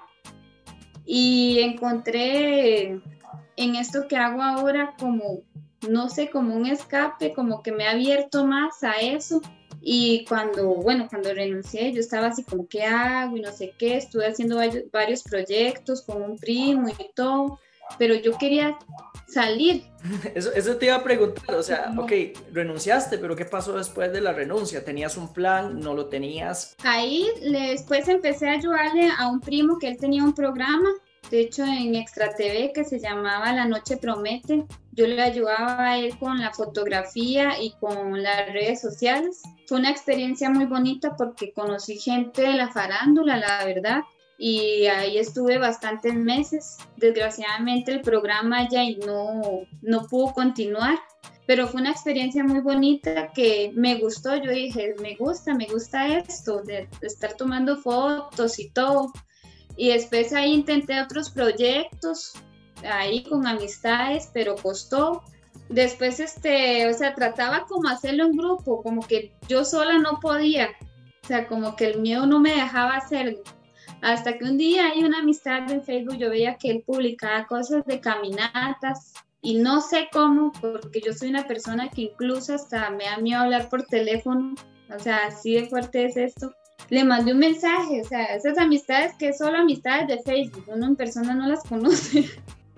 Y 1.05 1.61
encontré 1.61 3.01
en 3.57 3.77
esto 3.77 4.07
que 4.09 4.17
hago 4.17 4.43
ahora 4.43 4.95
como, 4.99 5.43
no 5.89 6.09
sé, 6.09 6.31
como 6.31 6.55
un 6.55 6.67
escape, 6.67 7.33
como 7.35 7.63
que 7.63 7.73
me 7.73 7.87
ha 7.87 7.93
abierto 7.93 8.47
más 8.47 8.83
a 8.83 8.93
eso. 9.01 9.41
Y 9.81 10.25
cuando, 10.27 10.75
bueno, 10.77 11.09
cuando 11.11 11.35
renuncié, 11.35 11.93
yo 11.93 12.01
estaba 12.01 12.29
así 12.29 12.45
como, 12.45 12.69
¿qué 12.69 12.85
hago? 12.85 13.37
Y 13.37 13.41
no 13.41 13.53
sé 13.53 13.75
qué, 13.79 13.97
estuve 13.97 14.27
haciendo 14.27 14.57
varios, 14.57 14.85
varios 14.93 15.23
proyectos 15.23 16.03
con 16.03 16.23
un 16.23 16.39
primo 16.39 16.89
y 16.89 17.11
todo, 17.15 17.59
pero 17.99 18.15
yo 18.15 18.39
quería 18.39 18.79
salir. 19.27 19.85
Eso, 20.35 20.53
eso 20.53 20.77
te 20.77 20.87
iba 20.87 20.97
a 20.97 21.05
preguntar, 21.05 21.55
o 21.55 21.63
sea, 21.63 21.93
ok, 21.97 22.13
renunciaste, 22.53 23.19
pero 23.19 23.37
¿qué 23.37 23.45
pasó 23.45 23.77
después 23.77 24.13
de 24.13 24.21
la 24.21 24.33
renuncia? 24.33 24.85
¿Tenías 24.85 25.17
un 25.17 25.33
plan? 25.33 25.79
¿No 25.79 25.95
lo 25.95 26.07
tenías? 26.07 26.77
Ahí 26.83 27.27
después 27.41 28.09
empecé 28.09 28.49
a 28.49 28.55
ayudarle 28.55 29.11
a 29.17 29.29
un 29.29 29.41
primo 29.41 29.79
que 29.79 29.89
él 29.89 29.97
tenía 29.97 30.25
un 30.25 30.35
programa, 30.35 30.91
de 31.31 31.41
hecho 31.41 31.65
en 31.65 31.95
Extra 31.95 32.35
TV 32.35 32.73
que 32.75 32.85
se 32.85 32.99
llamaba 32.99 33.53
La 33.53 33.67
Noche 33.67 33.97
Promete. 33.97 34.67
Yo 34.93 35.07
le 35.07 35.23
ayudaba 35.23 35.91
a 35.91 35.99
él 35.99 36.19
con 36.19 36.39
la 36.41 36.53
fotografía 36.53 37.61
y 37.61 37.73
con 37.81 38.23
las 38.23 38.53
redes 38.53 38.81
sociales. 38.81 39.43
Fue 39.67 39.79
una 39.79 39.91
experiencia 39.91 40.51
muy 40.51 40.67
bonita 40.67 41.17
porque 41.17 41.53
conocí 41.53 41.99
gente 41.99 42.43
de 42.43 42.55
la 42.55 42.71
farándula, 42.71 43.39
la 43.39 43.65
verdad, 43.65 44.03
y 44.39 44.87
ahí 44.87 45.19
estuve 45.19 45.59
bastantes 45.59 46.15
meses. 46.15 46.77
Desgraciadamente 46.97 47.93
el 47.93 48.01
programa 48.01 48.69
ya 48.69 48.83
no, 49.07 49.41
no 49.81 50.07
pudo 50.09 50.33
continuar, 50.33 50.99
pero 51.47 51.69
fue 51.69 51.81
una 51.81 51.93
experiencia 51.93 52.45
muy 52.45 52.61
bonita 52.61 53.33
que 53.33 53.73
me 53.75 53.97
gustó. 54.01 54.37
Yo 54.37 54.51
dije, 54.51 54.95
me 55.01 55.17
gusta, 55.17 55.55
me 55.55 55.67
gusta 55.67 56.09
esto, 56.19 56.63
de 56.63 56.89
estar 57.03 57.35
tomando 57.35 57.77
fotos 57.77 58.59
y 58.59 58.71
todo. 58.71 59.13
Y 59.77 59.89
después 59.89 60.33
ahí 60.33 60.53
intenté 60.53 61.01
otros 61.01 61.31
proyectos, 61.31 62.35
ahí 62.85 63.23
con 63.25 63.47
amistades, 63.47 64.31
pero 64.33 64.57
costó. 64.57 65.23
Después, 65.69 66.21
este, 66.21 66.89
o 66.89 66.95
sea, 66.95 67.15
trataba 67.15 67.65
como 67.67 67.89
hacerlo 67.89 68.25
en 68.25 68.37
grupo, 68.37 68.83
como 68.83 69.07
que 69.07 69.33
yo 69.49 69.65
sola 69.65 69.99
no 69.99 70.21
podía, 70.21 70.71
o 71.23 71.27
sea, 71.27 71.47
como 71.47 71.77
que 71.77 71.87
el 71.87 72.01
miedo 72.01 72.27
no 72.27 72.41
me 72.41 72.53
dejaba 72.53 72.97
hacerlo. 72.97 73.43
Hasta 74.03 74.37
que 74.37 74.45
un 74.45 74.59
día 74.59 74.89
hay 74.89 75.05
una 75.05 75.21
amistad 75.21 75.71
en 75.71 75.83
Facebook, 75.83 76.19
yo 76.19 76.29
veía 76.29 76.57
que 76.57 76.71
él 76.71 76.83
publicaba 76.85 77.47
cosas 77.47 77.85
de 77.87 78.01
caminatas 78.01 79.13
y 79.41 79.59
no 79.59 79.81
sé 79.81 80.09
cómo, 80.13 80.53
porque 80.61 81.01
yo 81.01 81.13
soy 81.13 81.31
una 81.31 81.47
persona 81.47 81.89
que 81.89 82.03
incluso 82.03 82.55
hasta 82.55 82.91
me 82.91 83.05
da 83.05 83.19
miedo 83.19 83.41
hablar 83.41 83.69
por 83.69 83.85
teléfono, 83.85 84.55
o 84.95 84.99
sea, 84.99 85.27
así 85.27 85.55
de 85.55 85.69
fuerte 85.69 86.05
es 86.05 86.17
esto. 86.17 86.53
Le 86.91 87.05
mandé 87.05 87.33
un 87.33 87.39
mensaje, 87.39 88.03
o 88.03 88.05
sea, 88.05 88.25
esas 88.35 88.59
amistades 88.59 89.15
que 89.19 89.33
solo 89.33 89.59
amistades 89.59 90.09
de 90.09 90.23
Facebook, 90.23 90.65
uno 90.67 90.87
en 90.87 90.97
persona 90.97 91.35
no 91.35 91.49
las 91.49 91.63
conoce. 91.69 92.29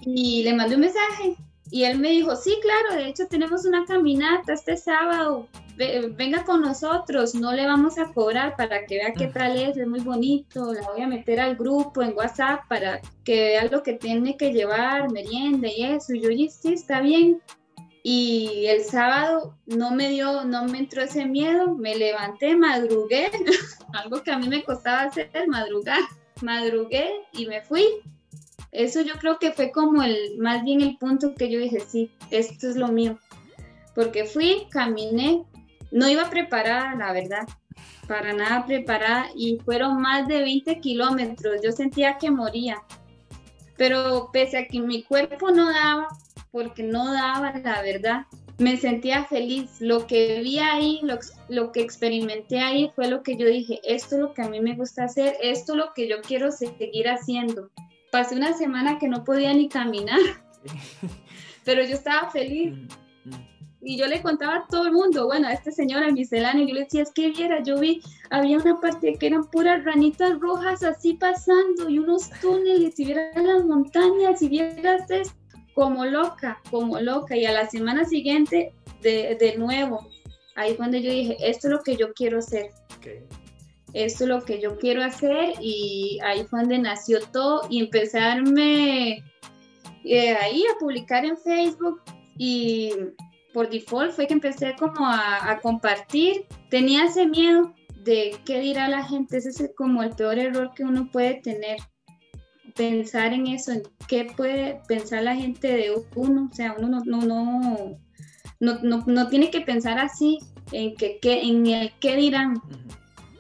Y 0.01 0.43
le 0.43 0.55
mandé 0.55 0.75
un 0.75 0.83
mensaje 0.83 1.37
y 1.71 1.85
él 1.85 1.99
me 1.99 2.11
dijo, 2.11 2.37
sí, 2.37 2.57
claro, 2.63 3.03
de 3.03 3.09
hecho 3.09 3.27
tenemos 3.27 3.65
una 3.65 3.85
caminata 3.85 4.53
este 4.53 4.77
sábado, 4.77 5.49
venga 5.77 6.45
con 6.45 6.61
nosotros, 6.61 7.35
no 7.35 7.53
le 7.53 7.67
vamos 7.67 7.99
a 7.99 8.13
cobrar 8.13 8.55
para 8.57 8.87
que 8.87 8.97
vea 8.97 9.13
qué 9.13 9.27
tal 9.27 9.57
es, 9.57 9.77
es 9.77 9.89
muy 9.89 10.01
bonito, 10.01 10.73
la 10.73 10.83
voy 10.83 11.01
a 11.01 11.09
meter 11.09 11.41
al 11.41 11.57
grupo 11.57 12.03
en 12.03 12.17
WhatsApp 12.17 12.61
para 12.69 13.01
que 13.25 13.35
vea 13.35 13.65
lo 13.65 13.83
que 13.83 13.95
tiene 13.95 14.37
que 14.37 14.53
llevar, 14.53 15.11
merienda 15.11 15.67
y 15.69 15.83
eso. 15.85 16.15
Y 16.15 16.21
yo, 16.21 16.29
sí, 16.29 16.75
está 16.75 17.01
bien. 17.01 17.41
Y 18.07 18.67
el 18.67 18.85
sábado 18.85 19.57
no 19.65 19.91
me 19.91 20.11
dio, 20.11 20.45
no 20.45 20.67
me 20.67 20.77
entró 20.77 21.01
ese 21.01 21.25
miedo, 21.25 21.75
me 21.75 21.97
levanté, 21.97 22.55
madrugué, 22.55 23.31
algo 23.95 24.23
que 24.23 24.31
a 24.31 24.39
mí 24.39 24.47
me 24.47 24.63
costaba 24.63 25.05
hacer, 25.05 25.31
madrugar, 25.49 26.01
madrugué 26.43 27.23
y 27.33 27.47
me 27.47 27.63
fui. 27.63 27.87
Eso 28.73 29.01
yo 29.01 29.15
creo 29.15 29.39
que 29.39 29.53
fue 29.53 29.73
como 29.73 30.03
el, 30.03 30.37
más 30.37 30.63
bien 30.65 30.83
el 30.83 30.99
punto 30.99 31.35
que 31.35 31.51
yo 31.51 31.59
dije, 31.59 31.81
sí, 31.81 32.11
esto 32.31 32.69
es 32.69 32.77
lo 32.77 32.89
mío. 32.89 33.19
Porque 33.95 34.27
fui, 34.27 34.67
caminé, 34.71 35.43
no 35.91 36.07
iba 36.07 36.29
preparada, 36.29 36.95
la 36.97 37.11
verdad, 37.11 37.49
para 38.07 38.35
nada 38.35 38.67
preparada 38.67 39.29
y 39.35 39.61
fueron 39.65 40.03
más 40.03 40.29
de 40.29 40.43
20 40.43 40.79
kilómetros. 40.81 41.63
Yo 41.63 41.73
sentía 41.73 42.19
que 42.19 42.31
moría, 42.31 42.83
pero 43.79 44.29
pese 44.31 44.59
a 44.59 44.67
que 44.67 44.79
mi 44.81 45.05
cuerpo 45.05 45.51
no 45.51 45.73
daba, 45.73 46.09
porque 46.55 46.85
no 46.85 47.13
daba, 47.13 47.53
la 47.65 47.83
verdad, 47.83 48.27
me 48.59 48.77
sentía 48.77 49.25
feliz. 49.25 49.81
Lo 49.81 50.07
que 50.07 50.41
vi 50.41 50.61
ahí, 50.61 51.01
lo, 51.03 51.19
lo, 51.49 51.73
que 51.73 51.81
experimenté 51.81 52.61
ahí 52.61 52.93
fue 52.95 53.09
lo 53.09 53.25
que 53.25 53.37
yo 53.37 53.49
dije, 53.49 53.81
esto 53.83 54.15
es 54.15 54.21
lo 54.21 54.35
que 54.35 54.43
a 54.43 54.49
mí 54.49 54.61
me 54.61 54.77
gusta 54.77 55.03
hacer, 55.03 55.35
esto 55.43 55.73
es 55.73 55.79
lo 55.79 55.93
que 55.95 56.09
yo 56.09 56.23
quiero 56.23 56.53
seguir 56.53 57.09
haciendo. 57.09 57.71
Pasé 58.13 58.37
una 58.37 58.57
semana 58.57 59.01
que 59.01 59.09
no 59.09 59.25
podía 59.25 59.53
ni 59.53 59.69
caminar, 59.69 60.21
pero 61.65 61.83
yo 61.83 61.95
estaba 61.95 62.31
feliz 62.31 62.73
y 63.83 63.99
yo 63.99 64.07
le 64.07 64.23
contaba 64.23 64.59
a 64.59 64.67
todo 64.69 64.87
el 64.87 64.93
mundo, 64.93 65.27
bueno, 65.27 65.49
a 65.49 65.53
este 65.55 65.73
señor, 65.73 66.05
al 66.05 66.13
misceláneo, 66.13 66.69
yo 66.69 66.75
le 66.75 66.85
decía, 66.85 67.03
es 67.03 67.11
que 67.11 67.33
viera, 67.33 67.65
yo 67.65 67.81
vi, 67.81 68.01
había 68.31 68.59
una 68.59 68.81
parte 68.81 69.17
que 69.19 69.27
eran 69.27 69.43
puras 69.51 69.85
ranitas 69.85 70.39
rojas 70.39 70.85
así 70.85 71.15
pasando 71.15 71.91
y 71.91 71.99
unos 71.99 72.31
túneles, 72.41 72.99
y 73.01 73.07
vieras 73.07 73.43
las 73.43 73.65
montañas, 73.65 74.41
y 74.41 74.49
vieras 74.49 75.11
esto, 75.11 75.44
como 75.75 76.04
loca, 76.04 76.61
como 76.71 77.00
loca, 77.00 77.37
y 77.37 77.45
a 77.47 77.52
la 77.52 77.69
semana 77.69 78.04
siguiente, 78.04 78.73
de, 79.02 79.37
de 79.38 79.57
nuevo, 79.57 80.09
ahí 80.57 80.75
fue 80.75 80.87
donde 80.87 81.02
yo 81.02 81.11
dije, 81.11 81.37
esto 81.40 81.69
es 81.69 81.73
lo 81.73 81.83
que 81.83 81.97
yo 81.97 82.12
quiero 82.14 82.38
hacer. 82.38 82.71
Esto 83.93 84.25
es 84.25 84.28
lo 84.28 84.45
que 84.45 84.61
yo 84.61 84.76
quiero 84.76 85.04
hacer 85.04 85.54
y 85.61 86.19
ahí 86.25 86.45
fue 86.45 86.61
donde 86.61 86.78
nació 86.78 87.21
todo 87.28 87.62
y 87.71 87.81
empezarme 87.81 89.23
eh, 90.04 90.35
ahí 90.35 90.64
a 90.64 90.78
publicar 90.81 91.25
en 91.25 91.37
Facebook 91.38 92.02
y 92.37 92.90
por 93.52 93.71
default 93.71 94.12
fue 94.12 94.26
que 94.26 94.35
empecé 94.35 94.75
como 94.76 95.07
a, 95.07 95.61
compartir. 95.62 96.45
Tenía 96.71 97.04
ese 97.04 97.26
miedo 97.26 97.73
de 98.02 98.37
qué 98.45 98.59
dirá 98.59 98.88
la 98.88 99.04
gente. 99.04 99.37
Ese 99.37 99.50
es 99.50 99.71
como 99.76 100.02
el 100.02 100.11
peor 100.11 100.38
error 100.38 100.73
que 100.75 100.83
uno 100.83 101.09
puede 101.11 101.40
tener. 101.40 101.78
Pensar 102.75 103.33
en 103.33 103.47
eso, 103.47 103.73
en 103.73 103.83
qué 104.09 104.26
puede 104.37 104.81
pensar 104.88 105.23
la 105.23 105.37
gente 105.37 105.69
de 105.69 105.93
uno. 106.14 106.49
O 106.50 106.54
sea, 106.54 106.75
uno 106.78 106.88
no, 106.88 107.21
no, 107.23 107.99
no, 108.61 108.78
no, 108.83 109.04
no 109.07 109.28
tiene 109.28 109.50
que 109.50 109.61
pensar 109.61 109.99
así, 109.99 110.38
en, 110.73 110.95
que, 110.97 111.19
en 111.23 111.66
el 111.66 111.93
qué 112.00 112.16
dirán. 112.16 112.61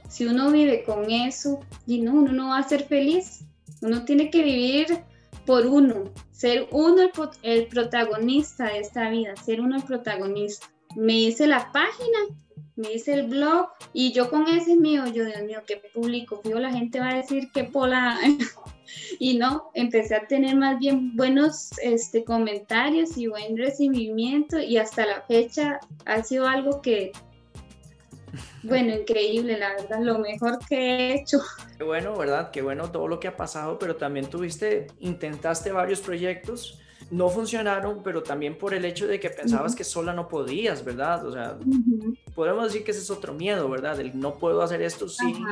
Si 0.08 0.26
uno 0.26 0.52
vive 0.52 0.84
con 0.84 1.10
eso, 1.10 1.60
y 1.86 2.00
no, 2.00 2.12
uno 2.12 2.32
no 2.32 2.48
va 2.50 2.58
a 2.58 2.68
ser 2.68 2.84
feliz. 2.84 3.44
Uno 3.82 4.04
tiene 4.04 4.30
que 4.30 4.42
vivir 4.42 5.04
por 5.46 5.66
uno, 5.66 6.10
ser 6.30 6.68
uno 6.70 7.10
el, 7.42 7.66
protagonista 7.66 8.66
de 8.66 8.78
esta 8.80 9.10
vida, 9.10 9.36
ser 9.36 9.60
uno 9.60 9.76
el 9.76 9.82
protagonista. 9.82 10.66
Me 10.96 11.14
hice 11.14 11.46
la 11.46 11.70
página, 11.72 12.18
me 12.76 12.92
hice 12.92 13.14
el 13.14 13.28
blog 13.28 13.68
y 13.92 14.12
yo 14.12 14.30
con 14.30 14.48
ese 14.48 14.76
mío, 14.76 15.06
yo 15.06 15.24
Dios 15.24 15.42
mío, 15.42 15.62
qué 15.66 15.80
público, 15.92 16.40
fijo, 16.42 16.58
la 16.58 16.72
gente 16.72 17.00
va 17.00 17.10
a 17.10 17.16
decir 17.16 17.50
que 17.52 17.64
pola. 17.64 18.18
y 19.18 19.38
no, 19.38 19.70
empecé 19.74 20.16
a 20.16 20.26
tener 20.26 20.56
más 20.56 20.78
bien 20.78 21.16
buenos 21.16 21.70
este, 21.82 22.24
comentarios 22.24 23.16
y 23.16 23.28
buen 23.28 23.56
recibimiento 23.56 24.58
y 24.58 24.76
hasta 24.76 25.06
la 25.06 25.22
fecha 25.22 25.80
ha 26.04 26.22
sido 26.22 26.46
algo 26.46 26.80
que 26.82 27.12
bueno, 28.62 28.94
increíble, 28.94 29.58
la 29.58 29.74
verdad, 29.74 30.00
lo 30.00 30.18
mejor 30.18 30.58
que 30.66 30.76
he 30.76 31.14
hecho. 31.14 31.38
Qué 31.76 31.84
bueno, 31.84 32.16
¿verdad? 32.16 32.50
Qué 32.50 32.62
bueno 32.62 32.90
todo 32.90 33.08
lo 33.08 33.20
que 33.20 33.28
ha 33.28 33.36
pasado, 33.36 33.78
pero 33.78 33.96
también 33.96 34.26
tuviste, 34.28 34.86
intentaste 35.00 35.70
varios 35.72 36.00
proyectos, 36.00 36.80
no 37.10 37.28
funcionaron, 37.28 38.02
pero 38.02 38.22
también 38.22 38.56
por 38.58 38.74
el 38.74 38.84
hecho 38.84 39.06
de 39.06 39.20
que 39.20 39.30
pensabas 39.30 39.74
que 39.74 39.84
sola 39.84 40.12
no 40.12 40.28
podías, 40.28 40.84
¿verdad? 40.84 41.26
O 41.26 41.32
sea, 41.32 41.56
podemos 42.34 42.64
decir 42.64 42.84
que 42.84 42.90
ese 42.90 43.00
es 43.00 43.10
otro 43.10 43.34
miedo, 43.34 43.68
¿verdad? 43.68 43.98
El 44.00 44.18
no 44.18 44.34
puedo 44.34 44.62
hacer 44.62 44.82
esto 44.82 45.08
sin 45.08 45.44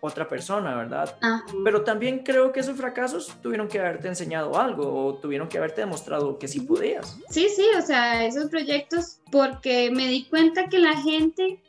otra 0.00 0.28
persona, 0.28 0.74
¿verdad? 0.76 1.16
Pero 1.64 1.82
también 1.82 2.20
creo 2.20 2.52
que 2.52 2.60
esos 2.60 2.76
fracasos 2.76 3.32
tuvieron 3.42 3.68
que 3.68 3.78
haberte 3.78 4.08
enseñado 4.08 4.58
algo 4.58 5.06
o 5.06 5.14
tuvieron 5.14 5.48
que 5.48 5.58
haberte 5.58 5.82
demostrado 5.82 6.38
que 6.38 6.48
sí 6.48 6.60
podías. 6.60 7.16
Sí, 7.30 7.48
sí, 7.54 7.66
o 7.78 7.82
sea, 7.82 8.24
esos 8.24 8.50
proyectos, 8.50 9.18
porque 9.30 9.90
me 9.90 10.08
di 10.08 10.24
cuenta 10.24 10.68
que 10.68 10.78
la 10.78 10.96
gente 11.00 11.60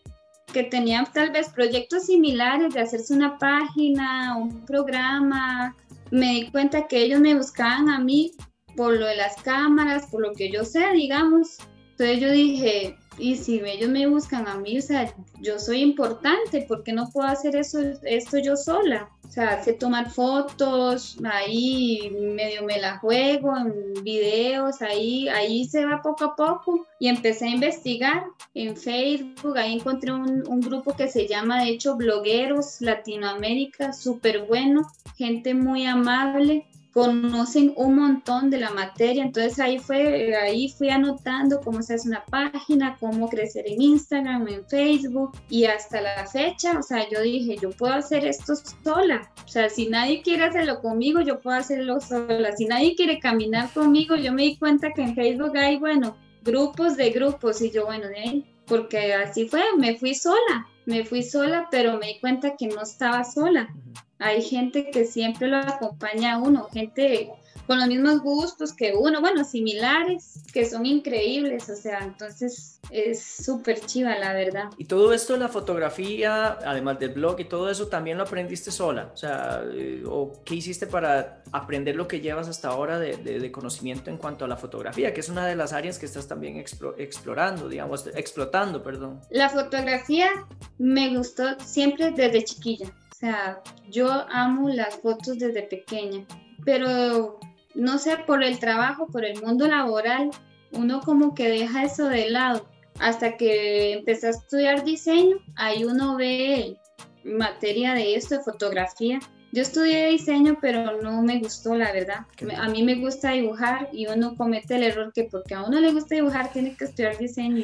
que 0.53 0.63
tenían 0.63 1.11
tal 1.11 1.31
vez 1.31 1.49
proyectos 1.49 2.05
similares 2.05 2.73
de 2.73 2.79
hacerse 2.79 3.13
una 3.13 3.37
página, 3.37 4.37
un 4.37 4.65
programa. 4.65 5.75
Me 6.09 6.27
di 6.27 6.49
cuenta 6.49 6.87
que 6.87 7.03
ellos 7.03 7.19
me 7.19 7.35
buscaban 7.35 7.89
a 7.89 7.99
mí 7.99 8.31
por 8.77 8.93
lo 8.97 9.07
de 9.07 9.17
las 9.17 9.35
cámaras, 9.41 10.05
por 10.09 10.21
lo 10.21 10.33
que 10.33 10.49
yo 10.49 10.63
sé, 10.63 10.93
digamos. 10.93 11.57
Entonces 11.91 12.19
yo 12.21 12.31
dije, 12.31 12.95
y 13.17 13.35
si 13.35 13.59
ellos 13.59 13.89
me 13.89 14.05
buscan 14.05 14.47
a 14.47 14.55
mí, 14.55 14.77
o 14.77 14.81
sea, 14.81 15.11
yo 15.41 15.57
soy 15.57 15.81
importante, 15.81 16.61
¿por 16.61 16.83
qué 16.83 16.93
no 16.93 17.09
puedo 17.09 17.27
hacer 17.27 17.55
eso, 17.55 17.79
esto 18.03 18.37
yo 18.37 18.55
sola? 18.55 19.09
O 19.27 19.31
sea, 19.31 19.63
sé 19.63 19.73
tomar 19.73 20.11
fotos, 20.11 21.17
ahí 21.25 22.15
medio 22.35 22.63
me 22.63 22.79
la 22.79 22.99
juego 22.99 23.57
en 23.57 24.03
videos, 24.03 24.81
ahí, 24.83 25.27
ahí 25.27 25.65
se 25.65 25.85
va 25.85 26.01
poco 26.03 26.25
a 26.25 26.35
poco. 26.35 26.85
Y 26.99 27.07
empecé 27.07 27.45
a 27.45 27.49
investigar 27.49 28.23
en 28.53 28.77
Facebook, 28.77 29.57
ahí 29.57 29.73
encontré 29.73 30.11
un, 30.11 30.43
un 30.47 30.61
grupo 30.61 30.95
que 30.95 31.07
se 31.07 31.27
llama, 31.27 31.63
de 31.63 31.69
hecho, 31.71 31.95
Blogueros 31.95 32.79
Latinoamérica, 32.79 33.91
súper 33.91 34.45
bueno, 34.45 34.87
gente 35.17 35.55
muy 35.55 35.85
amable 35.87 36.67
conocen 36.97 37.73
un 37.75 37.93
montón 37.93 38.49
de 38.49 38.57
la 38.57 38.71
materia, 38.71 39.23
entonces 39.23 39.59
ahí 39.59 39.77
fue, 39.77 40.35
ahí 40.35 40.67
fui 40.75 40.89
anotando 40.89 41.61
cómo 41.61 41.83
se 41.83 41.93
hace 41.93 42.07
una 42.07 42.25
página, 42.25 42.97
cómo 42.99 43.29
crecer 43.29 43.65
en 43.67 43.79
Instagram, 43.79 44.47
en 44.47 44.65
Facebook 44.65 45.37
y 45.47 45.65
hasta 45.65 46.01
la 46.01 46.25
fecha, 46.25 46.79
o 46.79 46.81
sea, 46.81 47.07
yo 47.07 47.21
dije, 47.21 47.55
yo 47.61 47.69
puedo 47.69 47.93
hacer 47.93 48.25
esto 48.25 48.55
sola, 48.83 49.31
o 49.45 49.47
sea, 49.47 49.69
si 49.69 49.87
nadie 49.89 50.23
quiere 50.23 50.45
hacerlo 50.45 50.81
conmigo, 50.81 51.21
yo 51.21 51.39
puedo 51.39 51.55
hacerlo 51.55 51.99
sola, 52.01 52.57
si 52.57 52.65
nadie 52.65 52.95
quiere 52.95 53.19
caminar 53.19 53.71
conmigo, 53.73 54.15
yo 54.15 54.33
me 54.33 54.41
di 54.41 54.57
cuenta 54.57 54.91
que 54.91 55.03
en 55.03 55.13
Facebook 55.13 55.55
hay, 55.55 55.77
bueno, 55.77 56.17
grupos 56.43 56.97
de 56.97 57.11
grupos 57.11 57.61
y 57.61 57.69
yo, 57.69 57.85
bueno, 57.85 58.07
de 58.07 58.17
ahí, 58.17 58.56
porque 58.67 59.13
así 59.13 59.47
fue, 59.47 59.63
me 59.77 59.97
fui 59.97 60.13
sola, 60.13 60.67
me 60.85 61.05
fui 61.05 61.23
sola, 61.23 61.67
pero 61.71 61.97
me 61.97 62.07
di 62.07 62.19
cuenta 62.19 62.55
que 62.55 62.67
no 62.67 62.83
estaba 62.83 63.23
sola. 63.23 63.73
Hay 64.19 64.41
gente 64.41 64.89
que 64.89 65.05
siempre 65.05 65.47
lo 65.47 65.57
acompaña 65.57 66.33
a 66.33 66.37
uno, 66.39 66.67
gente 66.71 67.31
con 67.67 67.79
los 67.79 67.87
mismos 67.87 68.21
gustos 68.21 68.73
que 68.73 68.93
uno, 68.93 69.19
bueno, 69.19 69.43
similares, 69.43 70.41
que 70.53 70.65
son 70.65 70.85
increíbles, 70.85 71.69
o 71.69 71.75
sea, 71.75 71.99
entonces 71.99 72.79
es 72.89 73.21
súper 73.21 73.81
chiva, 73.81 74.17
la 74.17 74.33
verdad. 74.33 74.69
Y 74.77 74.85
todo 74.85 75.13
esto, 75.13 75.35
la 75.35 75.49
fotografía, 75.49 76.57
además 76.65 76.97
del 76.97 77.09
blog 77.09 77.41
y 77.41 77.45
todo 77.45 77.69
eso, 77.69 77.87
también 77.87 78.17
lo 78.17 78.23
aprendiste 78.23 78.71
sola, 78.71 79.11
o 79.13 79.17
sea, 79.17 79.61
eh, 79.69 80.03
¿o 80.07 80.31
qué 80.45 80.55
hiciste 80.55 80.87
para 80.87 81.43
aprender 81.51 81.95
lo 81.95 82.07
que 82.07 82.21
llevas 82.21 82.47
hasta 82.47 82.69
ahora 82.69 82.99
de, 82.99 83.17
de, 83.17 83.51
conocimiento 83.51 84.09
en 84.09 84.17
cuanto 84.17 84.45
a 84.45 84.47
la 84.47 84.55
fotografía, 84.55 85.13
que 85.13 85.19
es 85.19 85.29
una 85.29 85.45
de 85.45 85.55
las 85.55 85.73
áreas 85.73 85.99
que 85.99 86.05
estás 86.05 86.27
también 86.27 86.63
explorando, 86.97 87.67
digamos, 87.67 88.07
explotando, 88.15 88.81
perdón? 88.81 89.19
La 89.29 89.49
fotografía 89.49 90.29
me 90.77 91.15
gustó 91.17 91.59
siempre 91.59 92.11
desde 92.11 92.43
chiquilla. 92.43 92.87
O 93.11 93.15
sea, 93.19 93.61
yo 93.89 94.09
amo 94.29 94.69
las 94.69 94.95
fotos 94.97 95.39
desde 95.39 95.63
pequeña, 95.63 96.25
pero 96.63 97.39
no 97.77 97.99
sé, 97.99 98.17
por 98.25 98.43
el 98.43 98.59
trabajo, 98.59 99.07
por 99.07 99.23
el 99.23 99.41
mundo 99.41 99.67
laboral, 99.67 100.31
uno 100.71 101.01
como 101.01 101.35
que 101.35 101.47
deja 101.47 101.83
eso 101.83 102.09
de 102.09 102.29
lado. 102.29 102.67
Hasta 102.99 103.37
que 103.37 103.93
empecé 103.93 104.27
a 104.27 104.31
estudiar 104.31 104.83
diseño, 104.83 105.37
ahí 105.55 105.83
uno 105.83 106.17
ve 106.17 106.77
materia 107.23 107.93
de 107.93 108.15
esto, 108.15 108.37
de 108.37 108.43
fotografía. 108.43 109.19
Yo 109.53 109.61
estudié 109.61 110.09
diseño, 110.09 110.57
pero 110.59 110.99
no 111.01 111.21
me 111.21 111.39
gustó, 111.39 111.75
la 111.75 111.91
verdad. 111.91 112.25
A 112.57 112.67
mí 112.67 112.83
me 112.83 112.95
gusta 112.95 113.31
dibujar 113.31 113.89
y 113.93 114.07
uno 114.07 114.35
comete 114.35 114.75
el 114.75 114.83
error 114.83 115.13
que 115.13 115.25
porque 115.25 115.53
a 115.53 115.63
uno 115.63 115.79
le 115.79 115.93
gusta 115.93 116.15
dibujar 116.15 116.51
tiene 116.51 116.75
que 116.75 116.85
estudiar 116.85 117.17
diseño. 117.17 117.63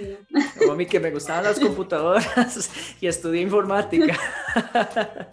Como 0.59 0.73
a 0.73 0.75
mí 0.75 0.85
que 0.85 0.99
me 0.99 1.09
gustaban 1.09 1.43
las 1.43 1.59
computadoras 1.59 2.69
y 3.01 3.07
estudié 3.07 3.41
informática. 3.41 4.17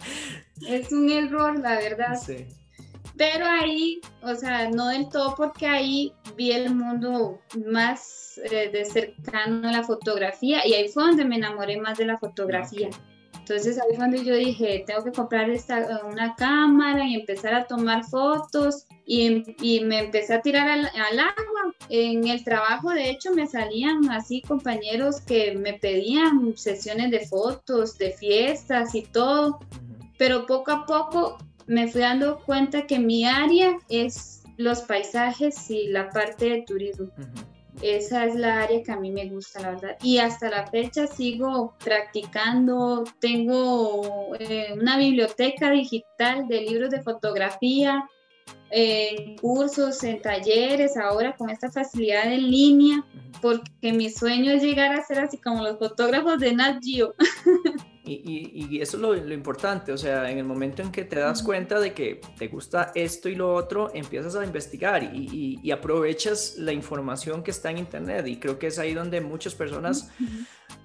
Es 0.67 0.91
un 0.91 1.09
error, 1.09 1.57
la 1.57 1.73
verdad. 1.73 2.15
Sí. 2.23 2.45
Pero 3.21 3.45
ahí, 3.45 4.01
o 4.23 4.33
sea, 4.33 4.71
no 4.71 4.87
del 4.87 5.07
todo 5.07 5.35
porque 5.35 5.67
ahí 5.67 6.11
vi 6.35 6.53
el 6.53 6.73
mundo 6.73 7.39
más 7.67 8.41
eh, 8.49 8.71
de 8.73 8.83
cercano 8.83 9.69
a 9.69 9.71
la 9.71 9.83
fotografía 9.83 10.65
y 10.65 10.73
ahí 10.73 10.89
fue 10.89 11.03
donde 11.03 11.25
me 11.25 11.35
enamoré 11.35 11.79
más 11.79 11.99
de 11.99 12.05
la 12.05 12.17
fotografía. 12.17 12.89
Entonces 13.37 13.77
ahí 13.77 13.95
fue 13.95 14.05
donde 14.05 14.25
yo 14.25 14.33
dije, 14.33 14.83
tengo 14.87 15.03
que 15.03 15.11
comprar 15.11 15.51
esta, 15.51 16.01
una 16.03 16.33
cámara 16.33 17.05
y 17.05 17.13
empezar 17.13 17.53
a 17.53 17.65
tomar 17.65 18.03
fotos 18.05 18.87
y, 19.05 19.43
y 19.61 19.81
me 19.81 19.99
empecé 19.99 20.33
a 20.33 20.41
tirar 20.41 20.67
al, 20.67 20.85
al, 20.87 21.19
agua. 21.19 21.75
En 21.89 22.27
el 22.27 22.43
trabajo, 22.43 22.89
de 22.89 23.11
hecho, 23.11 23.31
me 23.35 23.45
salían 23.45 24.09
así 24.09 24.41
compañeros 24.41 25.21
que 25.21 25.53
me 25.55 25.73
pedían 25.73 26.57
sesiones 26.57 27.11
de 27.11 27.19
fotos, 27.27 27.99
de 27.99 28.13
fiestas 28.13 28.95
y 28.95 29.03
todo, 29.03 29.59
pero 30.17 30.47
poco 30.47 30.71
a 30.71 30.87
poco 30.87 31.37
me 31.71 31.87
fui 31.87 32.01
dando 32.01 32.41
cuenta 32.41 32.85
que 32.85 32.99
mi 32.99 33.25
área 33.25 33.79
es 33.87 34.43
los 34.57 34.81
paisajes 34.81 35.71
y 35.71 35.87
la 35.87 36.09
parte 36.09 36.49
de 36.49 36.61
turismo. 36.63 37.07
Esa 37.81 38.25
es 38.25 38.35
la 38.35 38.63
área 38.63 38.83
que 38.83 38.91
a 38.91 38.97
mí 38.97 39.09
me 39.09 39.27
gusta, 39.27 39.61
la 39.61 39.69
verdad. 39.71 39.97
Y 40.03 40.17
hasta 40.17 40.49
la 40.49 40.67
fecha 40.67 41.07
sigo 41.07 41.73
practicando. 41.81 43.05
Tengo 43.21 44.35
eh, 44.37 44.73
una 44.73 44.97
biblioteca 44.97 45.71
digital 45.71 46.45
de 46.49 46.61
libros 46.61 46.89
de 46.89 47.01
fotografía, 47.01 48.05
en 48.69 49.37
cursos, 49.37 50.03
en 50.03 50.21
talleres, 50.21 50.97
ahora 50.97 51.37
con 51.37 51.49
esta 51.49 51.71
facilidad 51.71 52.31
en 52.31 52.51
línea, 52.51 53.05
porque 53.41 53.93
mi 53.93 54.09
sueño 54.09 54.51
es 54.51 54.61
llegar 54.61 54.91
a 54.91 55.05
ser 55.05 55.19
así 55.19 55.37
como 55.37 55.63
los 55.63 55.79
fotógrafos 55.79 56.37
de 56.37 56.53
Nat 56.53 56.83
Geo. 56.83 57.15
Y, 58.23 58.79
eso 58.81 58.97
es 58.97 59.23
lo, 59.23 59.33
importante, 59.33 59.91
o 59.91 59.97
sea, 59.97 60.29
en 60.29 60.37
el 60.37 60.43
momento 60.43 60.81
en 60.81 60.91
que 60.91 61.03
te 61.03 61.19
das 61.19 61.43
cuenta 61.43 61.79
de 61.79 61.93
que 61.93 62.21
te 62.37 62.47
gusta 62.47 62.91
esto 62.95 63.29
y 63.29 63.35
lo 63.35 63.53
otro, 63.53 63.91
empiezas 63.93 64.35
a 64.35 64.43
investigar 64.43 65.03
y, 65.03 65.71
aprovechas 65.71 66.55
la 66.57 66.73
información 66.73 67.43
que 67.43 67.51
está 67.51 67.71
en 67.71 67.77
Internet. 67.77 68.27
Y 68.27 68.37
creo 68.37 68.59
que 68.59 68.67
es 68.67 68.77
ahí 68.77 68.93
donde 68.93 69.21
muchas 69.21 69.55
personas 69.55 70.11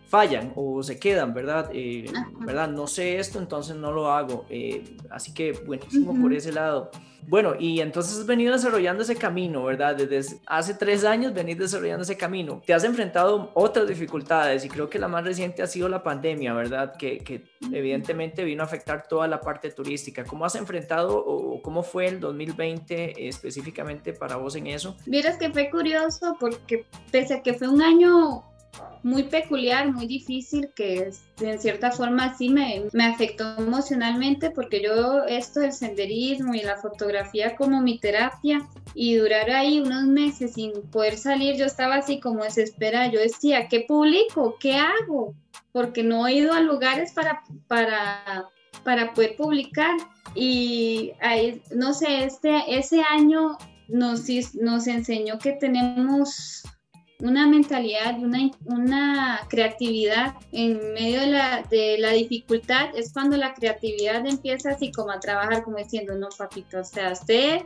fallan 0.09 0.53
o 0.55 0.83
se 0.83 0.99
quedan, 0.99 1.35
¿verdad? 1.35 1.71
Eh, 1.73 2.11
¿verdad? 2.41 2.69
No 2.69 2.87
sé 2.87 3.19
esto, 3.19 3.39
entonces 3.39 3.77
no 3.77 3.93
lo 3.93 4.11
hago. 4.11 4.47
Eh, 4.49 4.97
así 5.11 5.35
que 5.35 5.53
buenísimo 5.53 6.19
por 6.21 6.33
ese 6.33 6.53
lado. 6.53 6.91
Bueno, 7.29 7.55
y 7.59 7.81
entonces 7.81 8.21
has 8.21 8.27
venido 8.27 8.53
desarrollando 8.53 9.03
ese 9.03 9.17
camino, 9.17 9.65
¿verdad? 9.65 9.97
Desde 9.97 10.39
hace 10.47 10.75
tres 10.75 11.05
años 11.05 11.35
venís 11.35 11.59
desarrollando 11.59 12.05
ese 12.05 12.17
camino. 12.17 12.63
Te 12.65 12.73
has 12.73 12.85
enfrentado 12.85 13.51
otras 13.55 13.89
dificultades 13.89 14.65
y 14.65 14.69
creo 14.69 14.89
que 14.89 15.01
la 15.01 15.09
más 15.09 15.25
reciente 15.25 15.61
ha 15.63 15.67
sido 15.67 15.89
la 15.89 16.05
pandemia, 16.05 16.55
¿verdad? 16.55 16.95
Que, 16.97 17.19
que 17.19 17.43
evidentemente 17.73 18.45
vino 18.45 18.63
a 18.63 18.67
afectar 18.67 19.09
toda 19.09 19.27
la 19.27 19.41
parte 19.41 19.73
turística. 19.73 20.25
¿Cómo 20.25 20.45
has 20.45 20.55
enfrentado 20.55 21.19
o 21.19 21.61
cómo 21.63 21.83
fue 21.83 22.07
el 22.07 22.21
2020 22.21 23.27
específicamente 23.29 24.13
para 24.13 24.37
vos 24.37 24.55
en 24.55 24.69
eso? 24.69 24.97
Miras 25.07 25.37
que 25.37 25.51
fue 25.51 25.69
curioso 25.69 26.37
porque 26.39 26.87
pese 27.11 27.35
a 27.35 27.43
que 27.43 27.55
fue 27.55 27.67
un 27.67 27.83
año 27.83 28.45
muy 29.07 29.23
peculiar, 29.23 29.93
muy 29.93 30.09
difícil, 30.09 30.71
que 30.75 31.13
en 31.41 31.61
cierta 31.61 31.93
forma 31.93 32.37
sí 32.37 32.49
me, 32.49 32.83
me 32.93 33.05
afectó 33.05 33.57
emocionalmente 33.57 34.51
porque 34.51 34.83
yo 34.83 35.23
esto 35.29 35.61
del 35.61 35.73
senderismo 35.73 36.55
y 36.55 36.63
la 36.63 36.77
fotografía 36.79 37.55
como 37.55 37.81
mi 37.81 38.01
terapia 38.01 38.69
y 38.95 39.15
durar 39.15 39.49
ahí 39.51 39.79
unos 39.79 40.07
meses 40.07 40.55
sin 40.55 40.73
poder 40.91 41.17
salir, 41.19 41.55
yo 41.55 41.67
estaba 41.67 41.95
así 41.95 42.19
como 42.19 42.43
desesperada, 42.43 43.07
yo 43.07 43.21
decía, 43.21 43.69
¿qué 43.69 43.85
publico? 43.87 44.57
¿Qué 44.59 44.75
hago? 44.75 45.35
Porque 45.71 46.03
no 46.03 46.27
he 46.27 46.35
ido 46.35 46.53
a 46.53 46.61
lugares 46.61 47.13
para, 47.13 47.45
para, 47.69 48.49
para 48.83 49.15
poder 49.15 49.37
publicar 49.37 49.97
y 50.35 51.13
ahí, 51.21 51.63
no 51.73 51.95
sé, 51.95 52.25
este, 52.25 52.77
ese 52.77 53.03
año 53.03 53.57
nos, 53.87 54.25
nos 54.55 54.89
enseñó 54.89 55.39
que 55.39 55.53
tenemos 55.53 56.65
una 57.21 57.47
mentalidad, 57.47 58.19
una, 58.19 58.51
una 58.65 59.41
creatividad 59.49 60.35
en 60.53 60.93
medio 60.93 61.21
de 61.21 61.27
la, 61.29 61.63
de 61.71 61.97
la 61.99 62.11
dificultad, 62.11 62.91
es 62.95 63.13
cuando 63.13 63.37
la 63.37 63.55
creatividad 63.55 64.27
empieza 64.27 64.71
así 64.71 64.93
como 64.93 65.11
a 65.11 65.21
trabajar, 65.21 65.63
como 65.63 65.79
diciendo, 65.79 66.15
no, 66.15 66.29
papito, 66.37 66.81
o 66.81 66.85
sea, 66.85 67.13
usted 67.13 67.63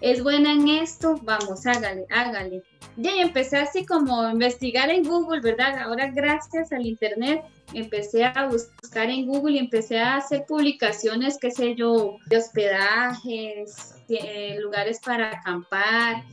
es 0.00 0.22
buena 0.22 0.52
en 0.52 0.68
esto, 0.68 1.18
vamos, 1.22 1.64
hágale, 1.66 2.06
hágale. 2.10 2.62
Y 2.96 3.08
empecé 3.08 3.58
así 3.58 3.86
como 3.86 4.20
a 4.20 4.32
investigar 4.32 4.90
en 4.90 5.04
Google, 5.04 5.40
¿verdad? 5.40 5.78
Ahora 5.78 6.10
gracias 6.10 6.72
al 6.72 6.84
Internet 6.84 7.42
empecé 7.72 8.24
a 8.24 8.48
buscar 8.48 9.08
en 9.08 9.26
Google 9.26 9.54
y 9.54 9.58
empecé 9.58 10.00
a 10.00 10.16
hacer 10.16 10.44
publicaciones, 10.46 11.38
qué 11.40 11.50
sé 11.50 11.74
yo, 11.74 12.16
de 12.26 12.36
hospedajes, 12.36 13.94
eh, 14.08 14.58
lugares 14.60 15.00
para 15.04 15.30
acampar, 15.30 16.24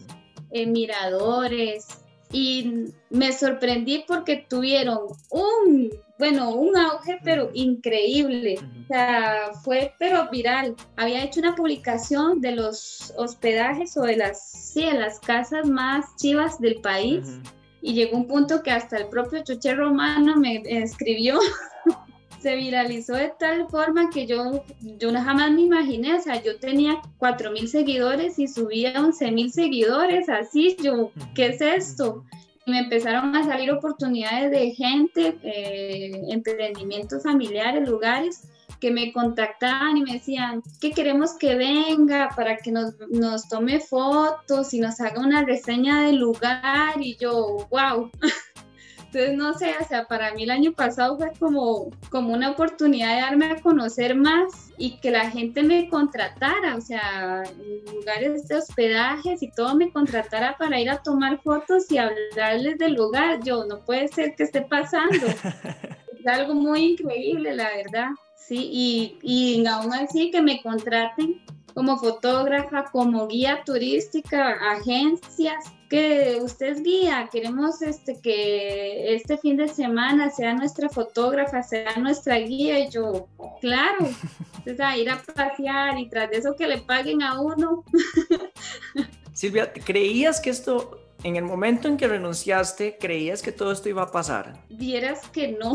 eh, 0.52 0.66
miradores, 0.66 1.88
y 2.32 2.86
me 3.10 3.34
sorprendí 3.34 4.04
porque 4.08 4.46
tuvieron 4.48 5.00
un, 5.32 5.90
bueno, 6.20 6.52
un 6.52 6.78
auge, 6.78 7.20
pero 7.24 7.50
increíble. 7.54 8.60
O 8.84 8.88
sea, 8.88 9.52
fue, 9.64 9.94
pero 9.98 10.30
viral. 10.30 10.76
Había 10.96 11.24
hecho 11.24 11.40
una 11.40 11.56
publicación 11.56 12.40
de 12.42 12.52
los 12.52 13.14
hospedajes 13.18 13.98
o 13.98 14.04
de 14.04 14.18
las, 14.18 14.52
sí, 14.52 14.86
de 14.86 14.94
las 14.94 15.20
casas 15.20 15.68
más 15.68 16.16
chivas 16.18 16.60
del 16.60 16.82
país. 16.82 17.40
Y 17.82 17.94
llegó 17.94 18.18
un 18.18 18.28
punto 18.28 18.62
que 18.62 18.72
hasta 18.72 18.98
el 18.98 19.08
propio 19.08 19.44
Chuche 19.44 19.74
Romano 19.74 20.36
me 20.36 20.62
escribió 20.66 21.40
se 22.42 22.56
viralizó 22.56 23.14
de 23.14 23.34
tal 23.40 23.68
forma 23.70 24.10
que 24.10 24.26
yo, 24.26 24.64
yo 24.82 25.12
jamás 25.14 25.52
me 25.52 25.62
imaginé, 25.62 26.16
o 26.16 26.22
sea, 26.22 26.42
yo 26.42 26.60
tenía 26.60 27.02
4 27.18 27.52
mil 27.52 27.68
seguidores 27.68 28.40
y 28.40 28.48
subía 28.48 28.94
11 28.98 29.32
mil 29.32 29.52
seguidores, 29.52 30.30
así, 30.30 30.76
yo, 30.82 31.12
¿qué 31.36 31.48
es 31.48 31.62
esto? 31.62 32.24
me 32.70 32.80
empezaron 32.80 33.36
a 33.36 33.44
salir 33.44 33.72
oportunidades 33.72 34.52
de 34.52 34.72
gente, 34.72 35.38
eh, 35.44 36.22
emprendimientos 36.30 37.24
familiares, 37.24 37.90
lugares 37.90 38.48
que 38.80 38.92
me 38.92 39.12
contactaban 39.12 39.98
y 39.98 40.04
me 40.04 40.14
decían 40.14 40.64
que 40.80 40.92
queremos 40.92 41.34
que 41.38 41.56
venga 41.56 42.30
para 42.36 42.58
que 42.58 42.72
nos, 42.72 42.94
nos 43.10 43.50
tome 43.50 43.80
fotos 43.80 44.74
y 44.74 44.80
nos 44.80 45.02
haga 45.02 45.20
una 45.20 45.44
reseña 45.44 46.04
del 46.04 46.18
lugar 46.18 47.02
y 47.02 47.18
yo, 47.18 47.68
wow. 47.70 48.10
Entonces, 49.12 49.38
no 49.38 49.56
sé, 49.56 49.74
o 49.82 49.88
sea, 49.88 50.06
para 50.06 50.36
mí 50.36 50.44
el 50.44 50.52
año 50.52 50.72
pasado 50.72 51.18
fue 51.18 51.32
como, 51.40 51.90
como 52.12 52.32
una 52.32 52.52
oportunidad 52.52 53.16
de 53.16 53.22
darme 53.22 53.46
a 53.48 53.60
conocer 53.60 54.16
más 54.16 54.72
y 54.78 54.98
que 54.98 55.10
la 55.10 55.32
gente 55.32 55.64
me 55.64 55.90
contratara, 55.90 56.76
o 56.76 56.82
sea, 56.82 57.42
en 57.44 57.96
lugares 57.96 58.48
de 58.48 58.58
hospedajes 58.58 59.42
y 59.42 59.50
todo 59.50 59.76
me 59.76 59.92
contratara 59.92 60.56
para 60.60 60.80
ir 60.80 60.92
a 60.92 61.02
tomar 61.02 61.42
fotos 61.42 61.92
y 61.92 61.98
hablarles 61.98 62.78
del 62.78 62.94
lugar. 62.94 63.40
Yo, 63.44 63.66
no 63.66 63.80
puede 63.80 64.10
ser 64.10 64.36
que 64.36 64.44
esté 64.44 64.62
pasando. 64.62 65.26
es 66.20 66.28
algo 66.28 66.54
muy 66.54 66.92
increíble, 66.92 67.56
la 67.56 67.70
verdad. 67.70 68.10
Sí, 68.36 68.70
y, 68.72 69.18
y 69.24 69.66
aún 69.66 69.92
así 69.92 70.30
que 70.30 70.44
me 70.44 70.62
contraten 70.62 71.42
como 71.74 71.98
fotógrafa, 71.98 72.86
como 72.92 73.28
guía 73.28 73.64
turística, 73.66 74.52
agencias, 74.72 75.66
que 75.90 76.40
usted 76.42 76.68
es 76.68 76.84
guía, 76.84 77.30
queremos 77.32 77.82
este, 77.82 78.22
que 78.22 79.16
este 79.16 79.38
fin 79.40 79.58
de 79.58 79.68
semana 79.68 80.30
sea 80.30 80.54
nuestra 80.54 80.88
fotógrafa, 80.88 81.64
sea 81.64 81.96
nuestra 81.98 82.38
guía, 82.38 82.80
y 82.80 82.90
yo, 82.90 83.28
claro, 83.60 83.98
entonces 84.58 84.80
a 84.80 84.96
ir 84.96 85.10
a 85.10 85.22
pasear 85.22 85.98
y 85.98 86.08
tras 86.08 86.30
de 86.30 86.38
eso 86.38 86.56
que 86.56 86.68
le 86.68 86.78
paguen 86.78 87.24
a 87.24 87.42
uno. 87.42 87.84
Silvia, 89.34 89.74
¿creías 89.74 90.40
que 90.40 90.52
esto, 90.52 91.02
en 91.24 91.36
el 91.36 91.44
momento 91.44 91.88
en 91.88 91.98
que 91.98 92.08
renunciaste, 92.08 92.98
creías 93.00 93.42
que 93.42 93.52
todo 93.52 93.72
esto 93.72 93.90
iba 93.90 94.04
a 94.04 94.12
pasar? 94.12 94.64
Vieras 94.70 95.28
que 95.30 95.54
no, 95.54 95.74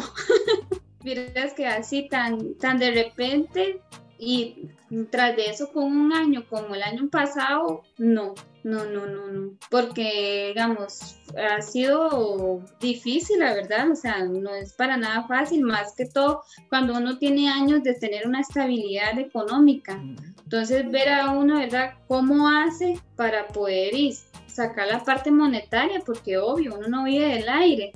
vieras 1.03 1.55
que 1.55 1.67
así 1.67 2.09
tan, 2.09 2.55
tan 2.55 2.79
de 2.79 2.93
repente 2.93 3.81
y 4.17 4.69
tras 5.11 5.35
de 5.35 5.47
eso 5.47 5.73
con 5.73 5.85
un 5.85 6.13
año 6.13 6.45
como 6.49 6.77
el 6.77 6.85
año 6.85 7.09
pasado, 7.09 7.83
no, 7.99 8.35
no, 8.65 8.85
no, 8.87 9.07
no, 9.07 9.27
no, 9.29 9.53
porque 9.71 10.49
digamos, 10.49 11.17
ha 11.37 11.61
sido 11.61 12.63
difícil, 12.81 13.39
la 13.41 13.55
verdad, 13.55 13.91
o 13.91 13.95
sea, 13.95 14.25
no 14.25 14.55
es 14.55 14.73
para 14.73 14.97
nada 14.97 15.27
fácil, 15.29 15.63
más 15.63 15.95
que 15.95 16.07
todo 16.07 16.43
cuando 16.71 16.95
uno 16.95 17.19
tiene 17.19 17.49
años 17.49 17.83
de 17.83 17.95
tener 17.95 18.27
una 18.27 18.41
estabilidad 18.41 19.19
económica. 19.19 20.01
Entonces, 20.43 20.91
ver 20.91 21.11
a 21.11 21.31
uno, 21.31 21.59
¿verdad?, 21.59 21.95
cómo 22.09 22.49
hace 22.49 22.99
para 23.17 23.47
poder 23.49 23.95
ir, 23.95 24.15
sacar 24.47 24.89
la 24.89 25.05
parte 25.05 25.31
monetaria, 25.31 26.01
porque 26.05 26.39
obvio, 26.39 26.77
uno 26.77 26.89
no 26.89 27.05
vive 27.05 27.27
del 27.27 27.49
aire. 27.49 27.93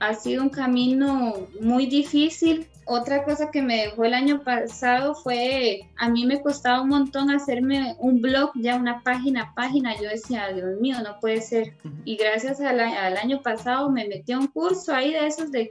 Ha 0.00 0.14
sido 0.14 0.42
un 0.42 0.50
camino 0.50 1.46
muy 1.60 1.86
difícil, 1.86 2.66
otra 2.86 3.24
cosa 3.24 3.50
que 3.50 3.62
me 3.62 3.82
dejó 3.82 4.04
el 4.04 4.14
año 4.14 4.42
pasado 4.42 5.14
fue, 5.14 5.88
a 5.96 6.08
mí 6.08 6.26
me 6.26 6.40
costaba 6.40 6.82
un 6.82 6.88
montón 6.88 7.30
hacerme 7.30 7.94
un 7.98 8.20
blog, 8.20 8.50
ya 8.56 8.76
una 8.76 9.02
página 9.02 9.52
página. 9.54 9.94
Yo 10.00 10.08
decía, 10.08 10.52
Dios 10.52 10.80
mío, 10.80 10.96
no 11.04 11.20
puede 11.20 11.40
ser. 11.40 11.74
Y 12.04 12.16
gracias 12.16 12.60
al, 12.60 12.80
año 12.80 13.42
pasado 13.42 13.90
me 13.90 14.08
metí 14.08 14.32
a 14.32 14.38
un 14.38 14.48
curso 14.48 14.94
ahí 14.94 15.12
de 15.12 15.26
esos 15.26 15.52
de, 15.52 15.70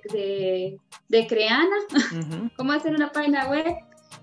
de, 1.09 1.27
Creana, 1.27 1.75
cómo 2.55 2.71
hacer 2.71 2.95
una 2.95 3.11
página 3.11 3.49
web. 3.49 3.65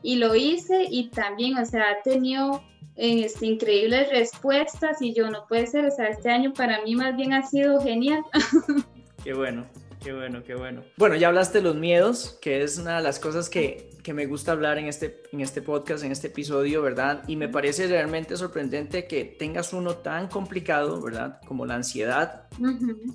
Y 0.03 0.17
lo 0.17 0.35
hice 0.35 0.87
y 0.89 1.09
también, 1.09 1.59
o 1.59 1.65
sea, 1.65 1.91
ha 1.91 2.03
tenido 2.03 2.63
este, 2.95 3.47
increíbles 3.47 4.11
respuestas 4.11 5.03
y 5.03 5.13
yo 5.13 5.29
no 5.31 5.47
puede 5.47 5.67
ser, 5.67 5.85
o 5.85 5.91
sea, 5.91 6.07
este 6.09 6.31
año 6.31 6.53
para 6.53 6.83
mí 6.83 6.95
más 6.95 7.17
bien 7.17 7.33
ha 7.33 7.43
sido 7.43 7.81
genial. 7.81 8.23
Qué 9.25 9.35
bueno. 9.35 9.67
Qué 10.03 10.13
bueno, 10.13 10.43
qué 10.45 10.55
bueno. 10.55 10.85
Bueno, 10.97 11.17
ya 11.17 11.29
hablaste 11.29 11.59
de 11.59 11.65
los 11.65 11.77
miedos, 11.77 12.39
que 12.41 12.63
es 12.63 12.79
una 12.79 12.97
de 12.99 13.03
las 13.03 13.19
cosas 13.19 13.49
que, 13.49 13.91
que, 14.07 14.15
me 14.15 14.27
gusta 14.27 14.53
hablar 14.53 14.79
en 14.79 14.87
este, 14.87 15.23
en 15.33 15.41
este 15.41 15.63
podcast, 15.63 16.05
en 16.05 16.13
este 16.13 16.29
episodio, 16.29 16.81
¿verdad? 16.81 17.25
Y 17.27 17.37
me 17.37 17.49
parece 17.49 17.87
realmente 17.87 18.37
sorprendente 18.37 19.07
que 19.07 19.25
tengas 19.25 19.73
uno 19.73 19.97
tan 19.97 20.29
complicado, 20.29 21.03
¿verdad? 21.03 21.41
Como 21.47 21.67
la 21.67 21.75
ansiedad, 21.75 22.49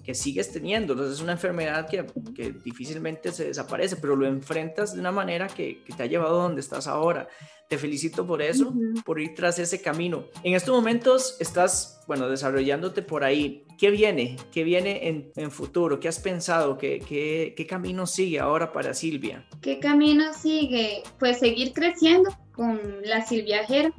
que 0.03 0.13
sigues 0.13 0.51
teniendo. 0.51 0.93
Entonces 0.93 1.15
es 1.15 1.23
una 1.23 1.31
enfermedad 1.33 1.87
que, 1.89 2.05
que, 2.35 2.51
difícilmente 2.51 3.31
se 3.31 3.45
desaparece, 3.45 3.95
pero 3.95 4.15
lo 4.15 4.27
enfrentas 4.27 4.93
de 4.93 4.99
una 4.99 5.11
manera 5.11 5.47
que, 5.47 5.83
que 5.83 5.93
te 5.93 6.03
ha 6.03 6.07
llevado 6.07 6.39
a 6.39 6.43
donde 6.43 6.61
estás 6.61 6.87
ahora. 6.87 7.27
Te 7.71 7.77
felicito 7.77 8.27
por 8.27 8.41
eso, 8.41 8.73
por 9.05 9.21
ir 9.21 9.33
tras 9.33 9.57
ese 9.57 9.81
camino. 9.81 10.25
En 10.43 10.55
estos 10.55 10.75
momentos 10.75 11.37
estás, 11.39 12.01
bueno, 12.05 12.27
desarrollándote 12.27 13.01
por 13.01 13.23
ahí. 13.23 13.65
¿Qué 13.79 13.89
viene? 13.89 14.35
¿Qué 14.51 14.65
viene 14.65 15.07
en, 15.07 15.31
en 15.37 15.51
futuro? 15.51 15.97
¿Qué 15.97 16.09
has 16.09 16.19
pensado? 16.19 16.77
¿Qué, 16.77 16.99
¿Qué, 16.99 17.53
qué, 17.55 17.65
camino 17.65 18.05
sigue 18.07 18.41
ahora 18.41 18.73
para 18.73 18.93
Silvia? 18.93 19.47
¿Qué 19.61 19.79
camino 19.79 20.33
sigue? 20.33 20.80
Pues 21.19 21.39
seguir 21.39 21.73
creciendo 21.73 22.29
con 22.53 22.79
la 23.03 23.25
Silviajera, 23.25 23.91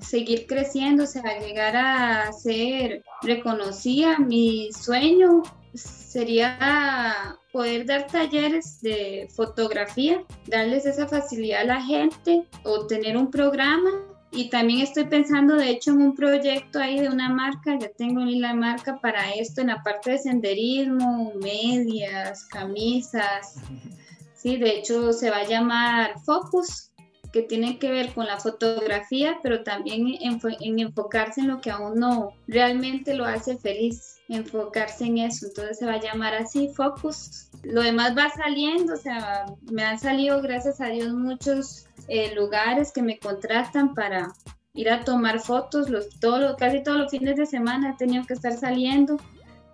seguir 0.00 0.46
creciendo, 0.46 1.04
o 1.04 1.06
sea, 1.06 1.38
llegar 1.40 1.76
a 1.76 2.32
ser 2.32 3.02
reconocida. 3.22 4.18
Mi 4.18 4.70
sueño 4.72 5.42
sería 5.74 7.38
poder 7.52 7.86
dar 7.86 8.06
talleres 8.06 8.80
de 8.82 9.28
fotografía, 9.34 10.24
darles 10.46 10.86
esa 10.86 11.06
facilidad 11.06 11.62
a 11.62 11.64
la 11.64 11.82
gente 11.82 12.44
o 12.64 12.86
tener 12.86 13.16
un 13.16 13.30
programa. 13.30 13.90
Y 14.34 14.48
también 14.48 14.80
estoy 14.80 15.04
pensando, 15.04 15.56
de 15.56 15.68
hecho, 15.68 15.90
en 15.90 15.98
un 15.98 16.14
proyecto 16.14 16.78
ahí 16.78 17.00
de 17.00 17.08
una 17.08 17.28
marca, 17.28 17.78
ya 17.78 17.90
tengo 17.90 18.20
la 18.20 18.54
marca 18.54 18.98
para 18.98 19.30
esto 19.34 19.60
en 19.60 19.66
la 19.66 19.82
parte 19.82 20.12
de 20.12 20.18
senderismo, 20.18 21.32
medias, 21.34 22.44
camisas. 22.46 23.56
Sí, 24.42 24.56
de 24.56 24.70
hecho 24.78 25.12
se 25.12 25.30
va 25.30 25.38
a 25.38 25.46
llamar 25.46 26.18
Focus, 26.24 26.90
que 27.32 27.42
tiene 27.42 27.78
que 27.78 27.90
ver 27.90 28.12
con 28.12 28.26
la 28.26 28.40
fotografía, 28.40 29.38
pero 29.40 29.62
también 29.62 30.08
en, 30.20 30.40
en 30.60 30.78
enfocarse 30.80 31.42
en 31.42 31.48
lo 31.48 31.60
que 31.60 31.70
a 31.70 31.78
uno 31.78 32.32
realmente 32.48 33.14
lo 33.14 33.24
hace 33.24 33.56
feliz 33.56 34.18
enfocarse 34.28 35.04
en 35.04 35.18
eso. 35.18 35.46
Entonces 35.46 35.78
se 35.78 35.86
va 35.86 35.94
a 35.94 36.00
llamar 36.00 36.34
así, 36.34 36.70
Focus. 36.74 37.50
Lo 37.62 37.82
demás 37.82 38.16
va 38.16 38.30
saliendo, 38.30 38.94
o 38.94 38.96
sea, 38.96 39.46
me 39.70 39.84
han 39.84 39.98
salido, 40.00 40.42
gracias 40.42 40.80
a 40.80 40.86
Dios, 40.86 41.12
muchos 41.12 41.86
eh, 42.08 42.34
lugares 42.34 42.90
que 42.92 43.02
me 43.02 43.20
contratan 43.20 43.94
para 43.94 44.32
ir 44.74 44.90
a 44.90 45.04
tomar 45.04 45.38
fotos. 45.38 45.88
Los, 45.88 46.08
todo, 46.18 46.56
casi 46.56 46.82
todos 46.82 46.98
los 46.98 47.10
fines 47.12 47.36
de 47.36 47.46
semana 47.46 47.90
he 47.90 47.96
tenido 47.96 48.24
que 48.24 48.34
estar 48.34 48.54
saliendo. 48.54 49.18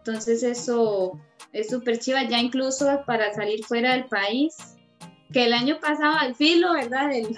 Entonces 0.09 0.42
eso 0.42 1.21
es 1.53 1.68
súper 1.68 1.99
chiva, 1.99 2.23
ya 2.25 2.38
incluso 2.38 3.03
para 3.07 3.35
salir 3.35 3.62
fuera 3.62 3.92
del 3.92 4.07
país. 4.07 4.57
Que 5.35 5.44
el 5.44 5.53
año 5.53 5.79
pasado 5.81 6.16
al 6.18 6.35
filo, 6.35 6.73
¿verdad? 6.73 7.11
Del, 7.11 7.37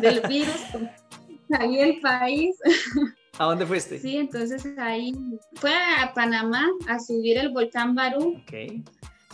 del 0.00 0.20
virus, 0.26 0.56
salí 1.50 1.76
del 1.76 2.00
país. 2.00 2.56
¿A 3.38 3.44
dónde 3.44 3.66
fuiste? 3.66 3.98
Sí, 3.98 4.16
entonces 4.16 4.64
ahí 4.78 5.12
fue 5.56 5.74
a 5.74 6.14
Panamá 6.14 6.66
a 6.88 6.98
subir 6.98 7.36
el 7.36 7.50
volcán 7.50 7.94
Barú. 7.94 8.40
Okay. 8.44 8.82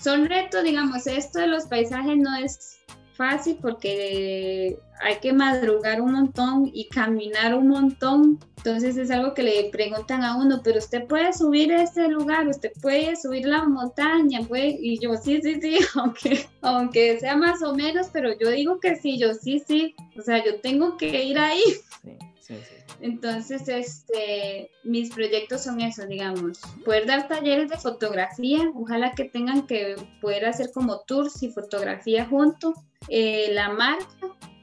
Son 0.00 0.26
retos, 0.26 0.64
digamos, 0.64 1.06
esto 1.06 1.38
de 1.38 1.46
los 1.46 1.66
paisajes 1.66 2.16
no 2.16 2.34
es 2.34 2.80
fácil 3.22 3.56
porque 3.62 4.76
hay 5.00 5.16
que 5.20 5.32
madrugar 5.32 6.00
un 6.00 6.12
montón 6.12 6.70
y 6.72 6.88
caminar 6.88 7.54
un 7.54 7.68
montón. 7.68 8.40
Entonces 8.56 8.96
es 8.96 9.10
algo 9.12 9.32
que 9.32 9.44
le 9.44 9.70
preguntan 9.70 10.24
a 10.24 10.36
uno, 10.36 10.60
pero 10.64 10.78
usted 10.78 11.06
puede 11.06 11.32
subir 11.32 11.72
a 11.72 11.82
este 11.82 12.08
lugar, 12.08 12.48
usted 12.48 12.72
puede 12.80 13.14
subir 13.14 13.46
la 13.46 13.64
montaña, 13.64 14.40
puede, 14.42 14.76
y 14.80 14.98
yo 14.98 15.14
sí, 15.16 15.40
sí, 15.40 15.60
sí, 15.60 15.78
aunque, 15.94 16.46
aunque 16.62 17.20
sea 17.20 17.36
más 17.36 17.62
o 17.62 17.74
menos, 17.74 18.08
pero 18.12 18.36
yo 18.38 18.50
digo 18.50 18.80
que 18.80 18.96
sí, 18.96 19.18
yo 19.18 19.34
sí, 19.34 19.62
sí, 19.66 19.94
o 20.18 20.22
sea, 20.22 20.44
yo 20.44 20.60
tengo 20.60 20.96
que 20.96 21.24
ir 21.24 21.38
ahí. 21.38 21.62
Sí, 22.52 22.64
sí. 22.68 22.94
Entonces, 23.00 23.68
este, 23.68 24.70
mis 24.84 25.10
proyectos 25.10 25.64
son 25.64 25.80
esos, 25.80 26.08
digamos, 26.08 26.60
poder 26.84 27.06
dar 27.06 27.28
talleres 27.28 27.68
de 27.68 27.76
fotografía, 27.76 28.70
ojalá 28.74 29.12
que 29.12 29.24
tengan 29.24 29.66
que 29.66 29.96
poder 30.20 30.46
hacer 30.46 30.70
como 30.72 31.00
tours 31.00 31.42
y 31.42 31.50
fotografía 31.50 32.26
junto, 32.26 32.74
eh, 33.08 33.48
la 33.52 33.70
marca 33.70 34.06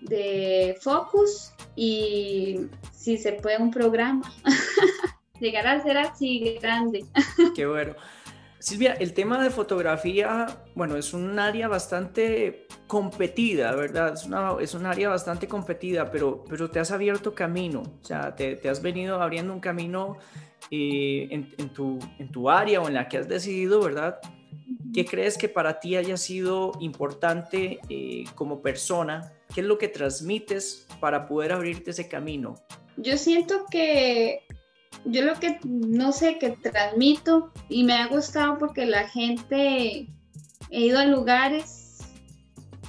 de 0.01 0.77
Focus 0.81 1.53
y 1.75 2.61
si 2.93 3.17
se 3.17 3.33
puede 3.33 3.57
un 3.57 3.71
programa, 3.71 4.31
llegar 5.39 5.67
a 5.67 5.83
ser 5.83 5.97
así 5.97 6.57
grande. 6.61 7.05
Qué 7.55 7.65
bueno. 7.65 7.95
Silvia, 8.59 8.93
el 8.99 9.13
tema 9.13 9.41
de 9.41 9.49
fotografía, 9.51 10.47
bueno, 10.75 10.97
es 10.97 11.13
un 11.13 11.39
área 11.39 11.69
bastante 11.69 12.67
competida, 12.87 13.73
¿verdad? 13.73 14.13
Es, 14.13 14.25
una, 14.25 14.55
es 14.59 14.73
un 14.73 14.85
área 14.85 15.07
bastante 15.07 15.47
competida, 15.47 16.11
pero, 16.11 16.43
pero 16.43 16.69
te 16.69 16.79
has 16.79 16.91
abierto 16.91 17.33
camino, 17.33 17.81
o 17.81 18.05
sea, 18.05 18.35
te, 18.35 18.57
te 18.57 18.67
has 18.67 18.81
venido 18.81 19.21
abriendo 19.21 19.53
un 19.53 19.61
camino 19.61 20.17
eh, 20.71 21.29
en, 21.31 21.53
en, 21.57 21.69
tu, 21.69 21.99
en 22.17 22.29
tu 22.31 22.49
área 22.49 22.81
o 22.81 22.87
en 22.89 22.95
la 22.95 23.07
que 23.07 23.17
has 23.17 23.29
decidido, 23.29 23.81
¿verdad? 23.81 24.19
¿Qué 24.93 25.05
crees 25.05 25.37
que 25.37 25.47
para 25.47 25.79
ti 25.79 25.95
haya 25.95 26.17
sido 26.17 26.73
importante 26.81 27.79
eh, 27.89 28.25
como 28.35 28.61
persona? 28.61 29.31
¿Qué 29.53 29.61
es 29.61 29.67
lo 29.67 29.77
que 29.77 29.87
transmites 29.87 30.85
para 30.99 31.27
poder 31.27 31.53
abrirte 31.53 31.91
ese 31.91 32.09
camino? 32.09 32.55
Yo 32.97 33.17
siento 33.17 33.65
que 33.71 34.45
yo 35.05 35.23
lo 35.23 35.35
que 35.35 35.59
no 35.65 36.11
sé, 36.11 36.37
que 36.39 36.51
transmito 36.51 37.51
y 37.69 37.83
me 37.83 37.93
ha 37.93 38.07
gustado 38.07 38.57
porque 38.57 38.85
la 38.85 39.07
gente, 39.07 40.07
he 40.69 40.81
ido 40.81 40.99
a 40.99 41.05
lugares 41.05 41.79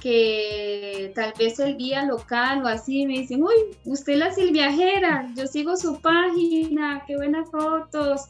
que 0.01 1.11
tal 1.13 1.33
vez 1.37 1.59
el 1.59 1.77
guía 1.77 2.05
local 2.05 2.63
o 2.63 2.67
así 2.67 3.05
me 3.05 3.19
dicen, 3.19 3.43
uy, 3.43 3.53
usted 3.85 4.13
es 4.13 4.19
la 4.19 4.33
silviajera, 4.33 5.31
yo 5.35 5.45
sigo 5.45 5.77
su 5.77 6.01
página, 6.01 7.03
qué 7.05 7.15
buenas 7.15 7.49
fotos. 7.51 8.21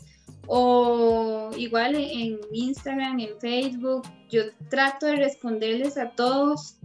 O 0.48 1.50
igual 1.56 1.96
en 1.96 2.40
Instagram, 2.52 3.20
en 3.20 3.40
Facebook, 3.40 4.04
yo 4.30 4.44
trato 4.70 5.06
de 5.06 5.16
responderles 5.16 5.98
a 5.98 6.10
todos 6.10 6.76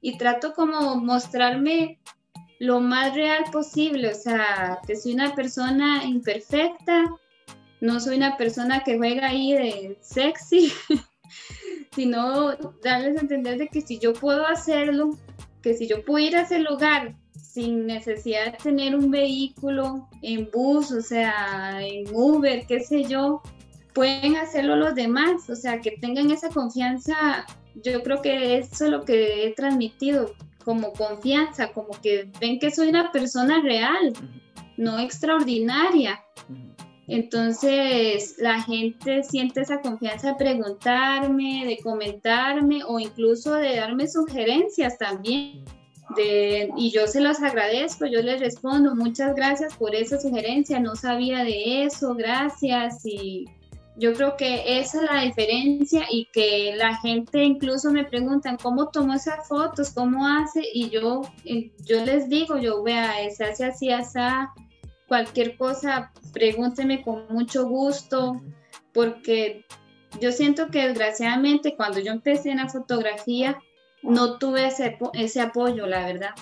y 0.00 0.16
trato 0.16 0.52
como 0.52 0.94
mostrarme 0.96 1.98
lo 2.58 2.80
más 2.80 3.14
real 3.14 3.44
posible, 3.52 4.10
o 4.10 4.14
sea, 4.14 4.78
que 4.86 4.96
soy 4.96 5.14
una 5.14 5.34
persona 5.34 6.04
imperfecta, 6.04 7.04
no 7.80 8.00
soy 8.00 8.16
una 8.16 8.36
persona 8.36 8.82
que 8.84 8.96
juega 8.96 9.28
ahí 9.28 9.52
de 9.52 9.98
sexy, 10.00 10.72
sino 11.94 12.56
darles 12.82 13.18
a 13.18 13.20
entender 13.20 13.58
de 13.58 13.68
que 13.68 13.80
si 13.80 13.98
yo 13.98 14.12
puedo 14.12 14.46
hacerlo, 14.46 15.10
que 15.62 15.74
si 15.74 15.86
yo 15.86 16.04
puedo 16.04 16.24
ir 16.24 16.36
a 16.36 16.42
ese 16.42 16.60
lugar 16.60 17.14
sin 17.38 17.86
necesidad 17.86 18.52
de 18.52 18.58
tener 18.58 18.94
un 18.94 19.10
vehículo 19.10 20.08
en 20.22 20.50
bus, 20.50 20.92
o 20.92 21.00
sea, 21.00 21.78
en 21.80 22.04
Uber, 22.14 22.66
qué 22.66 22.80
sé 22.80 23.04
yo, 23.04 23.42
pueden 23.94 24.36
hacerlo 24.36 24.76
los 24.76 24.94
demás, 24.94 25.48
o 25.48 25.56
sea, 25.56 25.80
que 25.80 25.92
tengan 25.92 26.30
esa 26.30 26.50
confianza. 26.50 27.46
Yo 27.82 28.02
creo 28.02 28.20
que 28.20 28.58
eso 28.58 28.84
es 28.84 28.90
lo 28.90 29.04
que 29.04 29.46
he 29.46 29.54
transmitido, 29.54 30.34
como 30.66 30.92
confianza, 30.92 31.68
como 31.72 31.92
que 32.02 32.28
ven 32.40 32.58
que 32.58 32.72
soy 32.72 32.88
una 32.88 33.12
persona 33.12 33.62
real, 33.62 34.12
no 34.76 34.98
extraordinaria. 34.98 36.20
Entonces 37.06 38.34
la 38.38 38.60
gente 38.60 39.22
siente 39.22 39.60
esa 39.60 39.80
confianza 39.80 40.30
de 40.30 40.34
preguntarme, 40.34 41.64
de 41.66 41.78
comentarme 41.78 42.82
o 42.84 42.98
incluso 42.98 43.54
de 43.54 43.76
darme 43.76 44.08
sugerencias 44.08 44.98
también. 44.98 45.64
De, 46.16 46.68
y 46.76 46.90
yo 46.90 47.06
se 47.06 47.20
los 47.20 47.40
agradezco, 47.42 48.06
yo 48.06 48.20
les 48.20 48.40
respondo, 48.40 48.96
muchas 48.96 49.36
gracias 49.36 49.76
por 49.76 49.94
esa 49.94 50.18
sugerencia, 50.18 50.80
no 50.80 50.96
sabía 50.96 51.44
de 51.44 51.84
eso, 51.84 52.16
gracias. 52.16 53.06
Y 53.06 53.44
yo 53.96 54.12
creo 54.12 54.36
que 54.36 54.78
esa 54.78 55.02
es 55.02 55.10
la 55.10 55.22
diferencia 55.22 56.04
y 56.10 56.26
que 56.26 56.74
la 56.76 56.96
gente 56.98 57.42
incluso 57.42 57.90
me 57.90 58.04
preguntan 58.04 58.58
cómo 58.58 58.90
tomó 58.90 59.14
esas 59.14 59.48
fotos, 59.48 59.90
cómo 59.92 60.26
hace, 60.26 60.62
y 60.72 60.90
yo, 60.90 61.22
eh, 61.44 61.72
yo 61.84 62.04
les 62.04 62.28
digo, 62.28 62.58
yo 62.58 62.82
vea, 62.82 63.14
se 63.30 63.44
hace 63.44 63.64
así, 63.64 63.90
así, 63.90 64.18
cualquier 65.08 65.56
cosa, 65.56 66.12
pregúnteme 66.32 67.02
con 67.02 67.26
mucho 67.28 67.66
gusto, 67.66 68.42
porque 68.92 69.64
yo 70.20 70.30
siento 70.30 70.68
que 70.68 70.88
desgraciadamente 70.88 71.74
cuando 71.74 71.98
yo 72.00 72.12
empecé 72.12 72.50
en 72.50 72.58
la 72.58 72.68
fotografía 72.68 73.58
no 74.02 74.38
tuve 74.38 74.66
ese, 74.66 74.98
ese 75.14 75.40
apoyo, 75.40 75.86
la 75.86 76.06
verdad. 76.06 76.34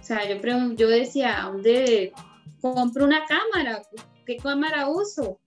O 0.00 0.04
sea, 0.04 0.28
yo, 0.28 0.40
yo 0.74 0.88
decía, 0.88 1.42
¿dónde 1.44 2.12
compro 2.60 3.04
una 3.04 3.24
cámara? 3.26 3.82
¿Qué 4.26 4.36
cámara 4.36 4.88
uso? 4.88 5.41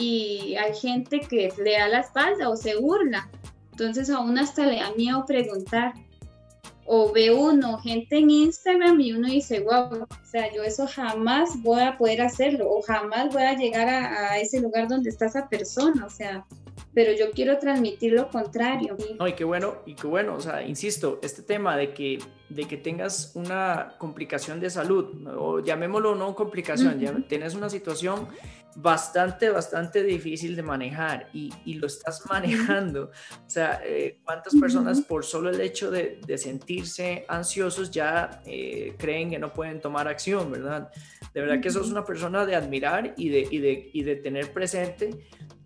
Y 0.00 0.56
hay 0.56 0.74
gente 0.74 1.20
que 1.20 1.52
le 1.62 1.72
da 1.78 1.88
la 1.88 2.00
espalda 2.00 2.48
o 2.48 2.56
se 2.56 2.76
burla. 2.76 3.28
Entonces 3.72 4.10
aún 4.10 4.38
hasta 4.38 4.66
le 4.66 4.76
da 4.76 4.92
miedo 4.96 5.24
preguntar 5.26 5.92
o 6.92 7.12
ve 7.12 7.32
uno 7.32 7.78
gente 7.78 8.18
en 8.18 8.30
Instagram 8.30 9.00
y 9.00 9.12
uno 9.12 9.28
dice, 9.28 9.60
wow, 9.60 10.02
o 10.02 10.26
sea, 10.26 10.52
yo 10.52 10.64
eso 10.64 10.88
jamás 10.88 11.50
voy 11.62 11.82
a 11.82 11.96
poder 11.96 12.20
hacerlo 12.20 12.68
o 12.68 12.82
jamás 12.82 13.32
voy 13.32 13.42
a 13.42 13.56
llegar 13.56 13.88
a, 13.88 14.38
ese 14.38 14.60
lugar 14.60 14.88
donde 14.88 15.10
está 15.10 15.26
esa 15.26 15.48
persona, 15.48 16.04
o 16.04 16.10
sea, 16.10 16.44
pero 16.92 17.12
yo 17.12 17.30
quiero 17.30 17.58
transmitir 17.58 18.12
lo 18.12 18.28
contrario. 18.28 18.96
No, 19.18 19.28
y 19.28 19.34
qué 19.34 19.44
bueno, 19.44 19.82
y 19.86 19.94
qué 19.94 20.06
bueno, 20.06 20.34
o 20.34 20.40
sea, 20.40 20.62
insisto, 20.62 21.20
este 21.22 21.42
tema 21.42 21.76
de 21.76 21.94
que, 21.94 22.18
de 22.48 22.64
que 22.64 22.76
tengas 22.76 23.32
una 23.34 23.94
complicación 23.98 24.58
de 24.60 24.70
salud, 24.70 25.26
o 25.36 25.60
llamémoslo 25.60 26.14
no 26.14 26.34
complicación, 26.34 26.98
ya 26.98 27.14
tienes 27.28 27.54
una 27.54 27.70
situación 27.70 28.28
bastante, 28.76 29.50
bastante 29.50 30.02
difícil 30.02 30.54
de 30.56 30.62
manejar 30.62 31.28
y, 31.32 31.52
y 31.64 31.74
lo 31.74 31.86
estás 31.86 32.24
manejando. 32.28 33.10
O 33.46 33.50
sea, 33.50 33.80
eh, 33.84 34.18
¿cuántas 34.24 34.54
personas 34.54 35.00
por 35.00 35.24
solo 35.24 35.50
el 35.50 35.60
hecho 35.60 35.90
de, 35.90 36.20
de 36.26 36.38
sentirse 36.38 37.24
ansiosos 37.28 37.90
ya 37.90 38.42
eh, 38.46 38.94
creen 38.98 39.30
que 39.30 39.38
no 39.38 39.52
pueden 39.52 39.80
tomar 39.80 40.08
acción, 40.08 40.50
verdad? 40.52 40.90
De 41.34 41.40
verdad 41.40 41.60
que 41.60 41.70
sos 41.70 41.90
una 41.90 42.04
persona 42.04 42.46
de 42.46 42.54
admirar 42.54 43.14
y 43.16 43.28
de, 43.28 43.48
y 43.50 43.58
de, 43.58 43.90
y 43.92 44.02
de 44.02 44.16
tener 44.16 44.52
presente 44.52 45.10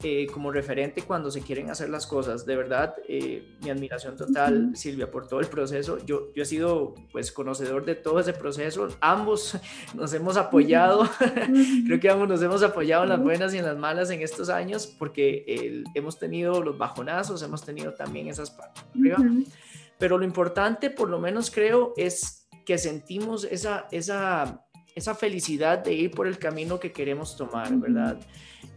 eh, 0.02 0.26
como 0.26 0.50
referente 0.50 1.02
cuando 1.02 1.30
se 1.30 1.40
quieren 1.40 1.70
hacer 1.70 1.88
las 1.88 2.06
cosas. 2.06 2.44
De 2.44 2.56
verdad, 2.56 2.94
eh, 3.08 3.56
mi 3.62 3.70
admiración 3.70 4.16
total, 4.16 4.76
Silvia, 4.76 5.10
por 5.10 5.26
todo 5.28 5.40
el 5.40 5.46
proceso. 5.46 5.98
Yo, 6.04 6.32
yo 6.34 6.42
he 6.42 6.46
sido 6.46 6.94
pues 7.10 7.32
conocedor 7.32 7.86
de 7.86 7.94
todo 7.94 8.20
ese 8.20 8.34
proceso. 8.34 8.88
Ambos 9.00 9.56
nos 9.94 10.12
hemos 10.12 10.36
apoyado, 10.36 11.08
creo 11.86 12.00
que 12.00 12.10
ambos 12.10 12.28
nos 12.28 12.42
hemos 12.42 12.62
apoyado 12.62 13.04
en 13.04 13.10
las 13.10 13.22
buenas 13.22 13.54
y 13.54 13.58
en 13.58 13.64
las 13.64 13.78
malas 13.78 14.10
en 14.10 14.20
estos 14.20 14.50
años 14.50 14.86
porque 14.86 15.82
hemos 15.94 16.18
tenido 16.18 16.62
los 16.62 16.76
bajonazos, 16.76 17.42
hemos 17.42 17.64
tenido 17.64 17.94
también 17.94 18.28
esas 18.28 18.50
partes 18.50 18.84
Pero 19.98 20.18
lo 20.18 20.24
importante, 20.24 20.90
por 20.90 21.08
lo 21.08 21.18
menos 21.18 21.50
creo, 21.50 21.94
es 21.96 22.46
que 22.66 22.78
sentimos 22.78 23.44
esa, 23.44 23.86
esa, 23.90 24.66
esa 24.94 25.14
felicidad 25.14 25.78
de 25.78 25.94
ir 25.94 26.10
por 26.10 26.26
el 26.26 26.38
camino 26.38 26.80
que 26.80 26.92
queremos 26.92 27.36
tomar, 27.36 27.74
¿verdad? 27.76 28.18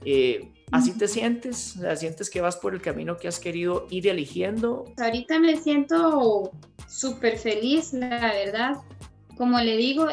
Eh, 0.06 0.52
¿Así 0.72 0.92
te 0.98 1.08
sientes? 1.08 1.80
¿Sientes 1.96 2.30
que 2.30 2.42
vas 2.42 2.58
por 2.58 2.74
el 2.74 2.82
camino 2.82 3.18
que 3.18 3.28
has 3.28 3.40
querido 3.40 3.88
ir 3.90 4.08
eligiendo? 4.08 4.86
Ahorita 4.98 5.40
me 5.40 5.56
siento 5.56 6.52
súper 6.90 7.38
feliz, 7.38 7.94
la 7.94 8.34
verdad. 8.34 8.76
Como 9.38 9.60
le 9.60 9.78
digo, 9.78 10.08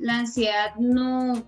la 0.00 0.18
ansiedad 0.18 0.74
no, 0.76 1.46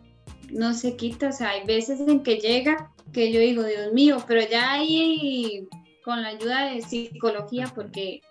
no 0.51 0.73
se 0.73 0.97
quita. 0.97 1.29
O 1.29 1.33
sea, 1.33 1.51
hay 1.51 1.67
veces 1.67 2.01
en 2.01 2.23
que 2.23 2.37
llega 2.37 2.91
que 3.13 3.31
yo 3.31 3.41
digo, 3.41 3.65
Dios 3.65 3.93
mío, 3.93 4.25
pero 4.27 4.41
ya 4.49 4.73
ahí 4.73 5.69
con 6.05 6.23
la 6.23 6.29
ayuda 6.29 6.73
de 6.73 6.81
psicología, 6.81 7.71
porque 7.75 8.23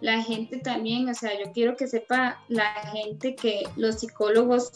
la 0.00 0.22
gente 0.22 0.58
también, 0.58 1.08
o 1.08 1.14
sea, 1.14 1.38
yo 1.38 1.52
quiero 1.52 1.76
que 1.76 1.86
sepa 1.86 2.42
la 2.48 2.72
gente 2.92 3.34
que 3.34 3.64
los 3.76 4.00
psicólogos 4.00 4.72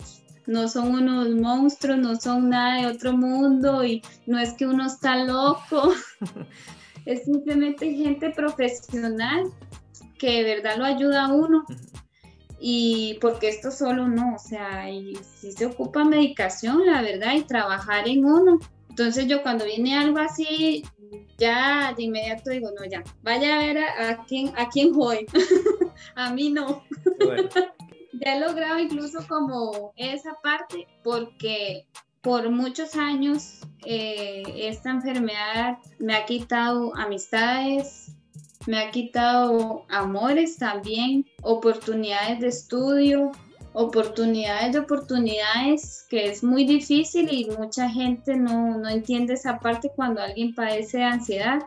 no 0.47 0.69
son 0.69 0.95
unos 0.95 1.31
monstruos, 1.31 1.99
no 1.99 2.17
son 2.17 2.51
nada 2.51 2.81
de 2.81 2.87
otro 2.87 3.17
mundo 3.17 3.85
y 3.85 4.03
no 4.27 4.39
es 4.39 4.53
que 4.55 4.67
uno 4.67 4.87
está 4.87 5.25
loco, 5.25 5.93
es 7.07 7.25
simplemente 7.25 7.93
gente 7.95 8.31
profesional 8.31 9.51
que 10.19 10.43
de 10.43 10.57
verdad 10.57 10.77
lo 10.77 10.85
ayuda 10.85 11.27
a 11.27 11.33
uno. 11.33 11.65
Y 12.67 13.19
porque 13.21 13.49
esto 13.49 13.71
solo 13.71 14.09
no, 14.09 14.37
o 14.37 14.39
sea, 14.39 14.89
y 14.89 15.19
si 15.37 15.53
se 15.53 15.67
ocupa 15.67 16.03
medicación, 16.03 16.87
la 16.87 17.03
verdad, 17.03 17.35
y 17.35 17.43
trabajar 17.43 18.09
en 18.09 18.25
uno. 18.25 18.59
Entonces 18.89 19.27
yo 19.27 19.43
cuando 19.43 19.67
viene 19.67 19.99
algo 19.99 20.19
así, 20.19 20.83
ya 21.37 21.93
de 21.95 22.05
inmediato 22.05 22.51
digo, 22.51 22.71
no, 22.79 22.87
ya, 22.87 23.03
vaya 23.23 23.57
a 23.57 23.59
ver 23.59 23.79
a, 23.79 24.25
quién, 24.25 24.53
a 24.57 24.69
quién 24.71 24.93
voy. 24.93 25.27
a 26.15 26.33
mí 26.33 26.51
no 26.51 26.83
ya 28.21 28.37
he 28.37 28.41
logrado 28.41 28.79
incluso 28.79 29.27
como 29.29 29.93
esa 29.97 30.35
parte 30.43 30.87
porque 31.03 31.87
por 32.21 32.51
muchos 32.51 32.97
años 32.97 33.61
eh, 33.85 34.43
esta 34.57 34.91
enfermedad 34.91 35.79
me 35.99 36.15
ha 36.15 36.25
quitado 36.25 36.97
amistades, 36.97 38.13
me 38.67 38.79
ha 38.79 38.91
quitado 38.91 39.85
amores 39.91 40.57
también, 40.57 41.27
oportunidades 41.43 42.41
de 42.41 42.49
estudio, 42.49 43.33
oportunidades 43.75 44.73
de 44.73 44.79
oportunidades, 44.79 46.07
que 46.09 46.27
es 46.31 46.43
muy 46.43 46.65
difícil 46.65 47.29
y 47.31 47.51
mucha 47.51 47.91
gente 47.91 48.37
no, 48.37 48.79
no 48.79 48.89
entiende 48.89 49.35
esa 49.35 49.59
parte 49.59 49.91
cuando 49.95 50.23
alguien 50.23 50.55
padece 50.55 50.99
de 50.99 51.05
ansiedad. 51.05 51.59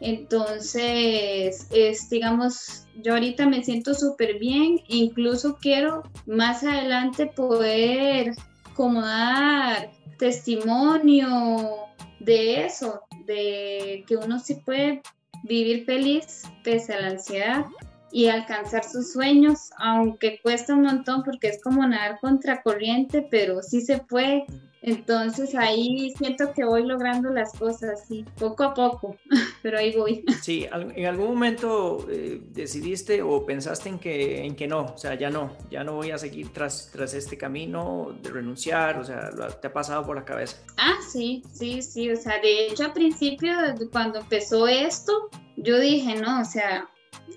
Entonces, 0.00 1.66
es, 1.70 2.10
digamos, 2.10 2.86
yo 3.02 3.14
ahorita 3.14 3.46
me 3.46 3.64
siento 3.64 3.94
súper 3.94 4.38
bien, 4.38 4.80
incluso 4.88 5.58
quiero 5.60 6.02
más 6.26 6.62
adelante 6.62 7.26
poder 7.26 8.34
como 8.74 9.02
dar 9.02 9.90
testimonio 10.18 11.88
de 12.20 12.64
eso, 12.64 13.00
de 13.26 14.04
que 14.06 14.16
uno 14.16 14.38
sí 14.38 14.54
puede 14.56 15.02
vivir 15.44 15.84
feliz 15.84 16.42
pese 16.64 16.94
a 16.94 17.00
la 17.00 17.08
ansiedad 17.08 17.66
y 18.10 18.28
alcanzar 18.28 18.84
sus 18.84 19.12
sueños, 19.12 19.70
aunque 19.78 20.40
cuesta 20.42 20.74
un 20.74 20.82
montón 20.82 21.22
porque 21.24 21.48
es 21.48 21.62
como 21.62 21.86
nadar 21.86 22.18
contra 22.20 22.62
corriente, 22.62 23.26
pero 23.30 23.62
sí 23.62 23.80
se 23.80 23.98
puede. 23.98 24.46
Entonces 24.80 25.54
ahí 25.56 26.14
siento 26.16 26.52
que 26.52 26.64
voy 26.64 26.86
logrando 26.86 27.30
las 27.30 27.52
cosas, 27.52 28.06
sí, 28.06 28.24
poco 28.38 28.62
a 28.62 28.74
poco, 28.74 29.16
pero 29.62 29.78
ahí 29.78 29.94
voy. 29.96 30.24
Sí, 30.40 30.66
¿en 30.72 31.06
algún 31.06 31.28
momento 31.28 32.06
eh, 32.08 32.40
decidiste 32.50 33.20
o 33.22 33.44
pensaste 33.44 33.88
en 33.88 33.98
que, 33.98 34.44
en 34.44 34.54
que 34.54 34.68
no? 34.68 34.82
O 34.94 34.98
sea, 34.98 35.14
ya 35.14 35.30
no, 35.30 35.56
ya 35.68 35.82
no 35.82 35.94
voy 35.94 36.12
a 36.12 36.18
seguir 36.18 36.52
tras, 36.52 36.90
tras 36.92 37.12
este 37.14 37.36
camino 37.36 38.16
de 38.22 38.30
renunciar, 38.30 38.98
o 38.98 39.04
sea, 39.04 39.30
¿te 39.60 39.66
ha 39.66 39.72
pasado 39.72 40.06
por 40.06 40.14
la 40.14 40.24
cabeza? 40.24 40.58
Ah, 40.76 40.98
sí, 41.10 41.42
sí, 41.52 41.82
sí, 41.82 42.10
o 42.10 42.16
sea, 42.16 42.40
de 42.40 42.68
hecho 42.68 42.84
al 42.84 42.92
principio, 42.92 43.50
cuando 43.90 44.20
empezó 44.20 44.68
esto, 44.68 45.28
yo 45.56 45.80
dije, 45.80 46.14
no, 46.14 46.40
o 46.40 46.44
sea, 46.44 46.88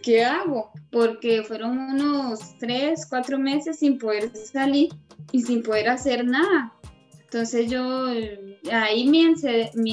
¿qué 0.01 0.23
hago? 0.23 0.71
Porque 0.91 1.43
fueron 1.43 1.77
unos 1.77 2.57
tres, 2.59 3.05
cuatro 3.09 3.37
meses 3.37 3.79
sin 3.79 3.97
poder 3.97 4.35
salir 4.35 4.89
y 5.31 5.41
sin 5.41 5.63
poder 5.63 5.89
hacer 5.89 6.25
nada. 6.25 6.73
Entonces 7.23 7.71
yo, 7.71 8.07
ahí 8.73 9.07
mi, 9.07 9.25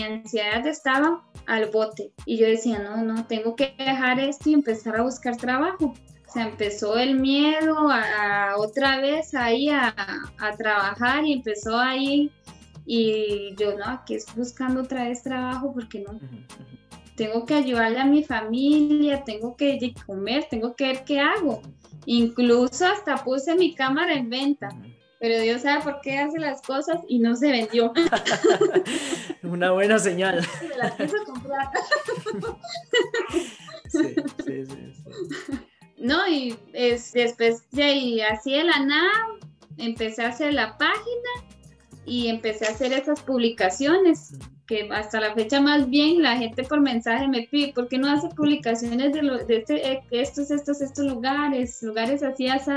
ansiedad, 0.03 0.66
estaba 0.66 1.24
al 1.46 1.66
bote 1.70 2.12
y 2.27 2.37
yo 2.37 2.46
decía, 2.46 2.81
no, 2.81 2.96
no, 3.05 3.27
tengo 3.27 3.55
que 3.55 3.74
dejar 3.79 4.18
esto 4.18 4.51
y 4.51 4.55
empezar 4.55 4.96
a 4.96 5.03
buscar 5.03 5.37
trabajo. 5.37 5.94
O 6.27 6.33
sea, 6.33 6.48
empezó 6.48 6.98
el 6.98 7.20
miedo 7.20 7.88
a, 7.90 8.57
otra 8.57 9.01
vez 9.01 9.35
ahí 9.35 9.70
a, 9.70 9.94
a, 10.38 10.57
trabajar 10.57 11.24
y 11.24 11.35
empezó 11.35 11.79
ahí 11.79 12.31
y 12.85 13.55
yo 13.57 13.79
no, 13.79 13.85
aquí 13.85 14.14
es 14.14 14.27
buscando 14.35 14.83
otra 14.83 15.05
vez 15.05 15.22
trabajo 15.22 15.72
porque 15.72 16.01
no, 16.01 16.18
tengo 17.18 17.44
que 17.44 17.54
ayudarle 17.54 17.98
a 17.98 18.07
mi 18.07 18.22
familia, 18.22 19.24
tengo 19.24 19.57
que 19.57 19.92
comer, 20.07 20.46
tengo 20.48 20.76
que 20.76 20.87
ver 20.87 21.04
qué 21.04 21.18
hago. 21.18 21.61
Incluso 22.07 22.87
hasta 22.87 23.16
puse 23.16 23.57
mi 23.57 23.74
cámara 23.74 24.14
en 24.14 24.31
venta, 24.31 24.68
pero 25.18 25.40
Dios 25.40 25.62
sabe 25.62 25.83
por 25.83 26.00
qué 26.00 26.16
hace 26.16 26.38
las 26.38 26.62
cosas 26.62 27.00
y 27.09 27.18
no 27.18 27.35
se 27.35 27.50
vendió. 27.50 27.92
Una 29.42 29.72
buena 29.72 29.98
señal. 29.98 30.46
la 30.78 30.96
comprar. 31.26 31.68
sí, 33.88 34.14
sí, 34.46 34.66
sí, 34.66 35.59
No, 35.96 36.28
y 36.28 36.57
es, 36.72 37.12
después 37.12 37.68
de 37.72 38.22
así 38.31 38.52
de 38.52 38.62
la 38.62 38.78
nada, 38.78 39.11
empecé 39.76 40.22
a 40.22 40.28
hacer 40.28 40.54
la 40.54 40.78
página 40.78 41.47
y 42.09 42.29
empecé 42.29 42.66
a 42.66 42.71
hacer 42.71 42.92
esas 42.92 43.21
publicaciones 43.21 44.35
que 44.66 44.88
hasta 44.90 45.21
la 45.21 45.35
fecha 45.35 45.61
más 45.61 45.88
bien 45.88 46.23
la 46.23 46.37
gente 46.37 46.62
por 46.62 46.81
mensaje 46.81 47.27
me 47.27 47.49
pide, 47.51 47.73
¿por 47.73 47.88
qué 47.88 47.99
no 47.99 48.11
hace 48.11 48.29
publicaciones 48.29 49.12
de, 49.12 49.23
de 49.47 49.57
este, 49.57 49.92
eh, 49.92 50.03
estos, 50.11 50.51
estos, 50.51 50.81
estos 50.81 51.07
lugares, 51.07 51.83
lugares 51.83 52.23
así, 52.23 52.49
así? 52.49 52.71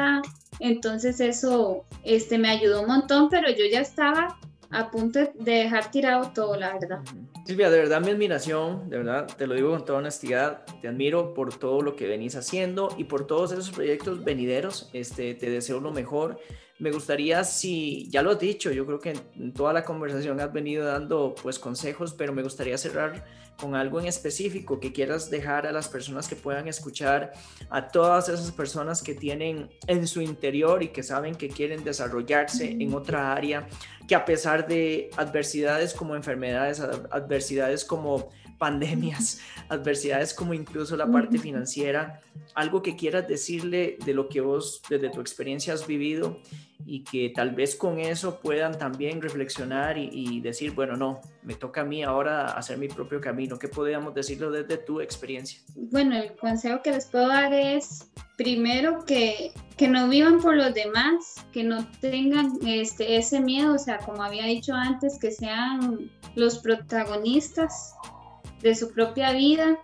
Entonces 0.59 1.19
eso 1.19 1.85
este, 2.03 2.37
me 2.37 2.49
ayudó 2.49 2.81
un 2.81 2.87
montón, 2.87 3.29
pero 3.29 3.49
yo 3.49 3.65
ya 3.69 3.81
estaba 3.81 4.37
a 4.71 4.89
punto 4.89 5.19
de 5.19 5.51
dejar 5.51 5.91
tirado 5.91 6.31
todo, 6.33 6.55
la 6.55 6.73
verdad. 6.73 6.99
Silvia, 7.45 7.69
de 7.69 7.79
verdad 7.79 7.99
mi 7.99 8.11
admiración, 8.11 8.89
de 8.89 8.97
verdad, 8.99 9.27
te 9.37 9.47
lo 9.47 9.55
digo 9.55 9.71
con 9.71 9.83
toda 9.83 9.99
honestidad, 9.99 10.63
te 10.81 10.87
admiro 10.87 11.33
por 11.33 11.57
todo 11.57 11.81
lo 11.81 11.95
que 11.95 12.07
venís 12.07 12.35
haciendo 12.35 12.89
y 12.97 13.03
por 13.05 13.27
todos 13.27 13.51
esos 13.51 13.71
proyectos 13.71 14.23
venideros, 14.23 14.89
este, 14.93 15.33
te 15.33 15.49
deseo 15.49 15.81
lo 15.81 15.91
mejor 15.91 16.39
me 16.81 16.91
gustaría 16.91 17.43
si, 17.43 18.09
ya 18.09 18.23
lo 18.23 18.31
has 18.31 18.39
dicho, 18.39 18.71
yo 18.71 18.87
creo 18.87 18.99
que 18.99 19.13
en 19.35 19.53
toda 19.53 19.71
la 19.71 19.83
conversación 19.83 20.39
has 20.39 20.51
venido 20.51 20.83
dando 20.83 21.35
pues 21.41 21.59
consejos, 21.59 22.13
pero 22.13 22.33
me 22.33 22.41
gustaría 22.41 22.75
cerrar 22.75 23.23
con 23.55 23.75
algo 23.75 23.99
en 23.99 24.07
específico 24.07 24.79
que 24.79 24.91
quieras 24.91 25.29
dejar 25.29 25.67
a 25.67 25.71
las 25.71 25.87
personas 25.87 26.27
que 26.27 26.35
puedan 26.35 26.67
escuchar, 26.67 27.33
a 27.69 27.87
todas 27.87 28.29
esas 28.29 28.51
personas 28.51 29.03
que 29.03 29.13
tienen 29.13 29.69
en 29.85 30.07
su 30.07 30.21
interior 30.21 30.81
y 30.81 30.87
que 30.87 31.03
saben 31.03 31.35
que 31.35 31.49
quieren 31.49 31.83
desarrollarse 31.83 32.71
en 32.71 32.91
otra 32.95 33.31
área, 33.31 33.67
que 34.07 34.15
a 34.15 34.25
pesar 34.25 34.67
de 34.67 35.11
adversidades 35.17 35.93
como 35.93 36.15
enfermedades, 36.15 36.79
adversidades 36.79 37.85
como 37.85 38.31
pandemias, 38.61 39.41
adversidades 39.69 40.35
como 40.35 40.53
incluso 40.53 40.95
la 40.95 41.11
parte 41.11 41.39
financiera, 41.39 42.21
algo 42.53 42.83
que 42.83 42.95
quieras 42.95 43.27
decirle 43.27 43.97
de 44.05 44.13
lo 44.13 44.29
que 44.29 44.39
vos 44.39 44.83
desde 44.87 45.09
tu 45.09 45.19
experiencia 45.19 45.73
has 45.73 45.87
vivido 45.87 46.39
y 46.85 47.03
que 47.03 47.31
tal 47.33 47.51
vez 47.51 47.75
con 47.75 47.99
eso 47.99 48.39
puedan 48.39 48.77
también 48.77 49.19
reflexionar 49.19 49.97
y, 49.97 50.41
decir, 50.41 50.71
bueno, 50.73 50.95
no, 50.95 51.21
me 51.43 51.55
toca 51.55 51.81
a 51.81 51.83
mí 51.83 52.03
ahora 52.03 52.45
hacer 52.53 52.77
mi 52.77 52.87
propio 52.87 53.19
camino. 53.19 53.57
¿Qué 53.57 53.67
podríamos 53.67 54.13
decirlo 54.13 54.51
desde 54.51 54.77
tu 54.77 55.01
experiencia? 55.01 55.61
Bueno, 55.75 56.15
el 56.15 56.33
consejo 56.33 56.81
que 56.83 56.91
les 56.91 57.05
puedo 57.05 57.27
dar 57.27 57.53
es, 57.53 58.09
primero, 58.35 59.05
que, 59.05 59.51
que 59.77 59.87
no 59.87 60.07
vivan 60.09 60.39
por 60.39 60.55
los 60.55 60.73
demás, 60.73 61.45
que 61.51 61.63
no 61.63 61.87
tengan 61.99 62.57
este, 62.65 63.17
ese 63.17 63.39
miedo, 63.39 63.75
o 63.75 63.79
sea, 63.79 63.99
como 63.99 64.23
había 64.23 64.45
dicho 64.45 64.73
antes, 64.73 65.19
que 65.19 65.31
sean 65.31 66.11
los 66.35 66.59
protagonistas 66.59 67.95
de 68.61 68.75
su 68.75 68.91
propia 68.91 69.31
vida, 69.33 69.79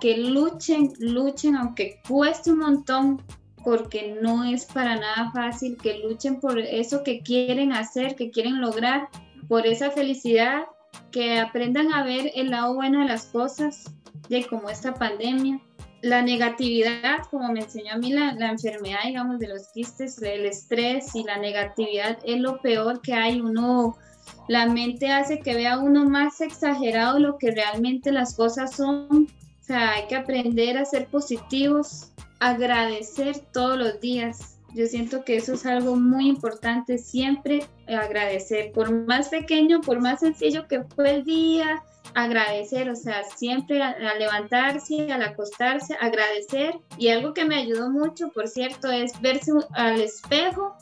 que 0.00 0.16
luchen, 0.18 0.92
luchen, 0.98 1.56
aunque 1.56 2.00
cueste 2.08 2.52
un 2.52 2.58
montón, 2.58 3.22
porque 3.64 4.18
no 4.22 4.44
es 4.44 4.64
para 4.66 4.96
nada 4.96 5.30
fácil 5.32 5.76
que 5.76 5.98
luchen 5.98 6.40
por 6.40 6.58
eso 6.58 7.02
que 7.02 7.20
quieren 7.22 7.72
hacer, 7.72 8.14
que 8.16 8.30
quieren 8.30 8.60
lograr, 8.60 9.08
por 9.48 9.66
esa 9.66 9.90
felicidad, 9.90 10.64
que 11.10 11.38
aprendan 11.38 11.92
a 11.92 12.04
ver 12.04 12.30
el 12.34 12.50
lado 12.50 12.74
bueno 12.74 13.00
de 13.00 13.06
las 13.06 13.26
cosas, 13.26 13.92
de 14.28 14.46
como 14.46 14.68
esta 14.68 14.94
pandemia. 14.94 15.60
La 16.02 16.22
negatividad, 16.22 17.18
como 17.30 17.52
me 17.52 17.60
enseñó 17.60 17.94
a 17.94 17.96
mí 17.96 18.12
la, 18.12 18.34
la 18.34 18.50
enfermedad, 18.50 19.00
digamos, 19.04 19.38
de 19.38 19.48
los 19.48 19.68
quistes, 19.72 20.22
el 20.22 20.46
estrés 20.46 21.14
y 21.14 21.24
la 21.24 21.38
negatividad 21.38 22.18
es 22.24 22.40
lo 22.40 22.60
peor 22.60 23.00
que 23.00 23.14
hay. 23.14 23.40
Uno, 23.40 23.96
la 24.48 24.66
mente 24.66 25.10
hace 25.12 25.40
que 25.40 25.54
vea 25.54 25.78
uno 25.78 26.08
más 26.08 26.40
exagerado 26.40 27.18
lo 27.18 27.38
que 27.38 27.50
realmente 27.50 28.10
las 28.10 28.34
cosas 28.34 28.74
son. 28.74 29.28
O 29.60 29.64
sea, 29.64 29.92
hay 29.92 30.06
que 30.06 30.16
aprender 30.16 30.78
a 30.78 30.84
ser 30.86 31.06
positivos, 31.06 32.10
agradecer 32.40 33.38
todos 33.52 33.78
los 33.78 34.00
días. 34.00 34.58
Yo 34.74 34.86
siento 34.86 35.24
que 35.24 35.36
eso 35.36 35.54
es 35.54 35.66
algo 35.66 35.96
muy 35.96 36.28
importante, 36.28 36.98
siempre 36.98 37.66
agradecer, 37.86 38.72
por 38.72 38.90
más 38.90 39.28
pequeño, 39.28 39.80
por 39.80 40.00
más 40.00 40.20
sencillo 40.20 40.66
que 40.68 40.82
fue 40.84 41.10
el 41.16 41.24
día, 41.24 41.82
agradecer, 42.14 42.90
o 42.90 42.96
sea, 42.96 43.24
siempre 43.36 43.82
al 43.82 44.18
levantarse, 44.18 45.10
al 45.10 45.22
acostarse, 45.22 45.94
agradecer. 46.00 46.74
Y 46.98 47.08
algo 47.08 47.34
que 47.34 47.44
me 47.44 47.56
ayudó 47.56 47.90
mucho, 47.90 48.30
por 48.30 48.48
cierto, 48.48 48.90
es 48.90 49.18
verse 49.20 49.52
al 49.72 50.00
espejo, 50.00 50.76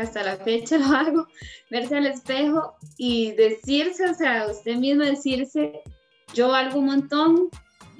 hasta 0.00 0.22
la 0.22 0.36
fecha 0.36 0.78
lo 0.78 0.86
hago, 0.86 1.26
verse 1.70 1.96
al 1.96 2.06
espejo 2.06 2.76
y 2.96 3.32
decirse, 3.32 4.08
o 4.08 4.14
sea, 4.14 4.46
usted 4.50 4.76
mismo 4.76 5.04
decirse, 5.04 5.80
yo 6.34 6.48
valgo 6.48 6.78
un 6.78 6.86
montón, 6.86 7.48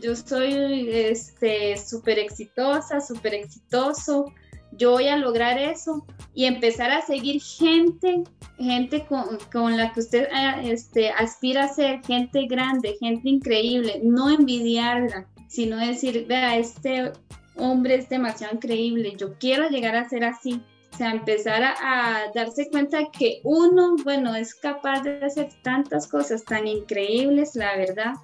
yo 0.00 0.14
soy 0.14 0.90
este 0.90 1.76
súper 1.78 2.18
exitosa, 2.18 3.00
súper 3.00 3.34
exitoso, 3.34 4.32
yo 4.72 4.92
voy 4.92 5.08
a 5.08 5.16
lograr 5.16 5.58
eso 5.58 6.04
y 6.34 6.44
empezar 6.44 6.90
a 6.90 7.00
seguir 7.00 7.40
gente, 7.40 8.24
gente 8.58 9.06
con, 9.50 9.76
la 9.76 9.92
que 9.92 10.00
usted 10.00 10.24
eh, 10.24 10.70
este, 10.70 11.10
aspira 11.10 11.64
a 11.64 11.68
ser, 11.68 12.04
gente 12.04 12.46
grande, 12.46 12.96
gente 13.00 13.28
increíble, 13.28 14.00
no 14.02 14.28
envidiarla, 14.28 15.26
sino 15.48 15.78
decir, 15.78 16.26
vea, 16.26 16.56
este 16.56 17.12
hombre 17.56 17.94
es 17.94 18.08
demasiado 18.08 18.54
increíble, 18.54 19.14
yo 19.16 19.38
quiero 19.38 19.68
llegar 19.70 19.96
a 19.96 20.08
ser 20.08 20.24
así. 20.24 20.60
O 20.96 20.98
sea, 20.98 21.10
empezar 21.10 21.62
a, 21.62 21.74
a 21.74 22.32
darse 22.34 22.70
cuenta 22.70 23.10
que 23.12 23.40
uno, 23.44 23.96
bueno, 24.02 24.34
es 24.34 24.54
capaz 24.54 25.02
de 25.02 25.22
hacer 25.22 25.50
tantas 25.60 26.08
cosas 26.08 26.42
tan 26.42 26.66
increíbles, 26.66 27.54
la 27.54 27.76
verdad, 27.76 28.14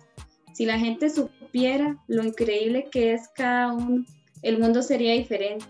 si 0.54 0.64
la 0.64 0.78
gente 0.78 1.10
supiera 1.10 2.02
lo 2.08 2.24
increíble 2.24 2.88
que 2.90 3.12
es 3.12 3.28
cada 3.34 3.74
uno, 3.74 4.06
el 4.40 4.58
mundo 4.58 4.82
sería 4.82 5.12
diferente. 5.12 5.66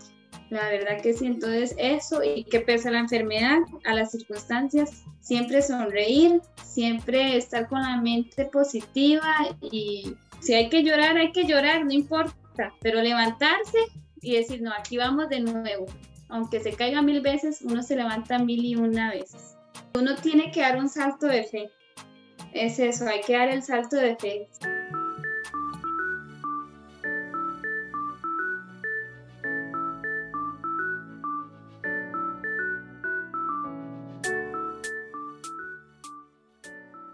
La 0.49 0.69
verdad 0.69 1.01
que 1.01 1.11
sí, 1.13 1.25
entonces 1.25 1.75
eso 1.77 2.23
y 2.23 2.45
que 2.45 2.61
pese 2.61 2.87
a 2.87 2.91
la 2.91 2.99
enfermedad, 2.99 3.59
a 3.83 3.93
las 3.95 4.11
circunstancias, 4.11 5.03
siempre 5.19 5.61
sonreír, 5.61 6.39
siempre 6.63 7.35
estar 7.35 7.67
con 7.67 7.81
la 7.81 7.99
mente 7.99 8.45
positiva 8.45 9.35
y 9.59 10.15
si 10.39 10.53
hay 10.53 10.69
que 10.69 10.83
llorar, 10.83 11.17
hay 11.17 11.33
que 11.33 11.43
llorar, 11.43 11.85
no 11.85 11.91
importa, 11.91 12.73
pero 12.79 13.01
levantarse 13.01 13.79
y 14.21 14.35
decir, 14.37 14.61
no, 14.61 14.71
aquí 14.71 14.95
vamos 14.95 15.27
de 15.27 15.41
nuevo. 15.41 15.85
Aunque 16.33 16.59
se 16.61 16.73
caiga 16.73 17.03
mil 17.03 17.21
veces, 17.21 17.61
uno 17.61 17.83
se 17.83 17.95
levanta 17.95 18.39
mil 18.39 18.65
y 18.65 18.75
una 18.75 19.11
veces. 19.11 19.55
Uno 19.93 20.15
tiene 20.15 20.51
que 20.51 20.61
dar 20.61 20.79
un 20.79 20.89
salto 20.89 21.27
de 21.27 21.43
fe. 21.43 21.69
Es 22.53 22.79
eso, 22.79 23.05
hay 23.07 23.21
que 23.21 23.33
dar 23.33 23.49
el 23.49 23.61
salto 23.61 23.97
de 23.97 24.15
fe. 24.15 24.49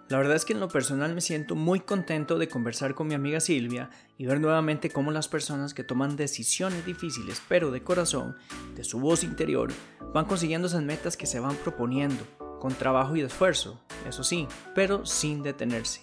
La 0.09 0.17
verdad 0.17 0.35
es 0.35 0.43
que 0.43 0.53
en 0.53 0.59
lo 0.59 0.69
personal 0.69 1.13
me 1.13 1.21
siento 1.21 1.55
muy 1.55 1.81
contento 1.81 2.39
de 2.39 2.47
conversar 2.47 2.95
con 2.95 3.05
mi 3.05 3.13
amiga 3.13 3.39
Silvia 3.39 3.91
y 4.17 4.25
ver 4.25 4.41
nuevamente 4.41 4.89
cómo 4.89 5.11
las 5.11 5.27
personas 5.27 5.75
que 5.75 5.83
toman 5.83 6.15
decisiones 6.15 6.83
difíciles 6.83 7.43
pero 7.47 7.69
de 7.69 7.83
corazón, 7.83 8.35
de 8.75 8.83
su 8.83 8.99
voz 8.99 9.23
interior, 9.23 9.71
van 10.11 10.25
consiguiendo 10.25 10.67
esas 10.67 10.81
metas 10.81 11.15
que 11.15 11.27
se 11.27 11.39
van 11.39 11.55
proponiendo, 11.57 12.23
con 12.59 12.73
trabajo 12.73 13.15
y 13.15 13.21
esfuerzo, 13.21 13.79
eso 14.07 14.23
sí, 14.23 14.47
pero 14.73 15.05
sin 15.05 15.43
detenerse. 15.43 16.01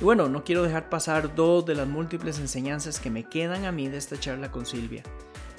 Y 0.00 0.04
bueno, 0.04 0.28
no 0.28 0.42
quiero 0.42 0.64
dejar 0.64 0.88
pasar 0.88 1.36
dos 1.36 1.64
de 1.64 1.76
las 1.76 1.86
múltiples 1.86 2.40
enseñanzas 2.40 2.98
que 2.98 3.10
me 3.10 3.28
quedan 3.28 3.64
a 3.64 3.70
mí 3.70 3.86
de 3.86 3.98
esta 3.98 4.18
charla 4.18 4.50
con 4.50 4.66
Silvia. 4.66 5.04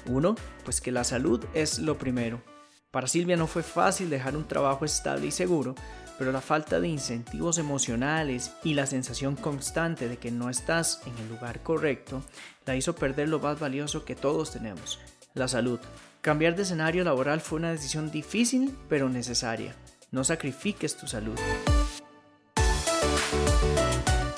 Uno, 0.04 0.34
pues 0.62 0.82
que 0.82 0.92
la 0.92 1.04
salud 1.04 1.42
es 1.54 1.78
lo 1.78 1.96
primero. 1.96 2.42
Para 2.90 3.08
Silvia 3.08 3.36
no 3.36 3.46
fue 3.46 3.62
fácil 3.62 4.10
dejar 4.10 4.36
un 4.36 4.46
trabajo 4.46 4.84
estable 4.84 5.26
y 5.26 5.30
seguro, 5.30 5.74
pero 6.18 6.32
la 6.32 6.40
falta 6.40 6.80
de 6.80 6.88
incentivos 6.88 7.58
emocionales 7.58 8.52
y 8.64 8.74
la 8.74 8.86
sensación 8.86 9.36
constante 9.36 10.08
de 10.08 10.16
que 10.16 10.30
no 10.30 10.50
estás 10.50 11.00
en 11.06 11.16
el 11.18 11.28
lugar 11.28 11.62
correcto 11.62 12.22
la 12.64 12.76
hizo 12.76 12.94
perder 12.94 13.28
lo 13.28 13.38
más 13.38 13.60
valioso 13.60 14.04
que 14.04 14.14
todos 14.14 14.52
tenemos, 14.52 14.98
la 15.34 15.48
salud. 15.48 15.80
Cambiar 16.20 16.56
de 16.56 16.62
escenario 16.62 17.04
laboral 17.04 17.40
fue 17.40 17.58
una 17.58 17.70
decisión 17.70 18.10
difícil 18.10 18.76
pero 18.88 19.08
necesaria. 19.08 19.76
No 20.10 20.24
sacrifiques 20.24 20.96
tu 20.96 21.06
salud. 21.06 21.38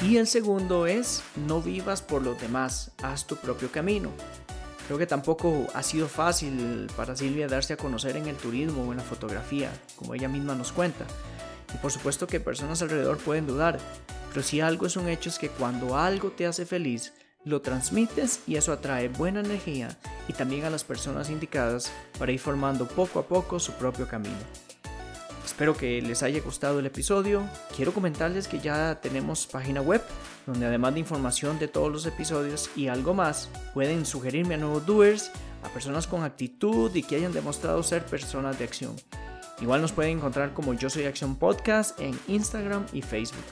Y 0.02 0.16
el 0.16 0.26
segundo 0.26 0.86
es, 0.86 1.22
no 1.36 1.60
vivas 1.60 2.02
por 2.02 2.22
los 2.22 2.40
demás, 2.40 2.92
haz 3.02 3.26
tu 3.26 3.36
propio 3.36 3.70
camino. 3.70 4.10
Creo 4.86 4.98
que 4.98 5.06
tampoco 5.06 5.66
ha 5.74 5.82
sido 5.82 6.08
fácil 6.08 6.86
para 6.96 7.14
Silvia 7.14 7.46
darse 7.46 7.74
a 7.74 7.76
conocer 7.76 8.16
en 8.16 8.26
el 8.26 8.36
turismo 8.36 8.84
o 8.84 8.92
en 8.92 8.96
la 8.96 9.04
fotografía, 9.04 9.70
como 9.96 10.14
ella 10.14 10.28
misma 10.28 10.54
nos 10.54 10.72
cuenta. 10.72 11.04
Y 11.74 11.78
por 11.78 11.92
supuesto 11.92 12.26
que 12.26 12.40
personas 12.40 12.82
alrededor 12.82 13.18
pueden 13.18 13.46
dudar, 13.46 13.78
pero 14.30 14.42
si 14.42 14.60
algo 14.60 14.86
es 14.86 14.96
un 14.96 15.08
hecho 15.08 15.28
es 15.28 15.38
que 15.38 15.48
cuando 15.48 15.96
algo 15.96 16.30
te 16.30 16.46
hace 16.46 16.66
feliz, 16.66 17.12
lo 17.44 17.62
transmites 17.62 18.40
y 18.46 18.56
eso 18.56 18.72
atrae 18.72 19.08
buena 19.08 19.40
energía 19.40 19.96
y 20.28 20.32
también 20.32 20.64
a 20.64 20.70
las 20.70 20.84
personas 20.84 21.30
indicadas 21.30 21.90
para 22.18 22.32
ir 22.32 22.40
formando 22.40 22.86
poco 22.86 23.20
a 23.20 23.26
poco 23.26 23.58
su 23.58 23.72
propio 23.72 24.06
camino. 24.06 24.36
Espero 25.44 25.76
que 25.76 26.02
les 26.02 26.22
haya 26.22 26.40
gustado 26.40 26.78
el 26.78 26.86
episodio. 26.86 27.42
Quiero 27.74 27.92
comentarles 27.94 28.48
que 28.48 28.60
ya 28.60 29.00
tenemos 29.00 29.46
página 29.46 29.80
web 29.80 30.02
donde 30.48 30.66
además 30.66 30.94
de 30.94 31.00
información 31.00 31.58
de 31.58 31.68
todos 31.68 31.92
los 31.92 32.06
episodios 32.06 32.70
y 32.74 32.88
algo 32.88 33.12
más, 33.12 33.50
pueden 33.74 34.06
sugerirme 34.06 34.54
a 34.54 34.58
nuevos 34.58 34.86
doers, 34.86 35.30
a 35.62 35.68
personas 35.68 36.06
con 36.06 36.24
actitud 36.24 36.94
y 36.94 37.02
que 37.02 37.16
hayan 37.16 37.34
demostrado 37.34 37.82
ser 37.82 38.04
personas 38.06 38.58
de 38.58 38.64
acción. 38.64 38.96
Igual 39.60 39.82
nos 39.82 39.92
pueden 39.92 40.18
encontrar 40.18 40.54
como 40.54 40.74
Yo 40.74 40.88
Soy 40.88 41.04
Acción 41.04 41.36
Podcast 41.36 41.98
en 42.00 42.18
Instagram 42.28 42.86
y 42.92 43.02
Facebook. 43.02 43.44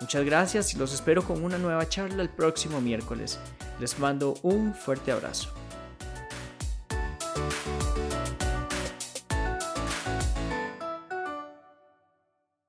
Muchas 0.00 0.24
gracias 0.24 0.74
y 0.74 0.78
los 0.78 0.92
espero 0.92 1.22
con 1.22 1.42
una 1.42 1.58
nueva 1.58 1.88
charla 1.88 2.22
el 2.22 2.28
próximo 2.28 2.80
miércoles. 2.80 3.38
Les 3.80 3.98
mando 3.98 4.34
un 4.42 4.74
fuerte 4.74 5.12
abrazo. 5.12 5.55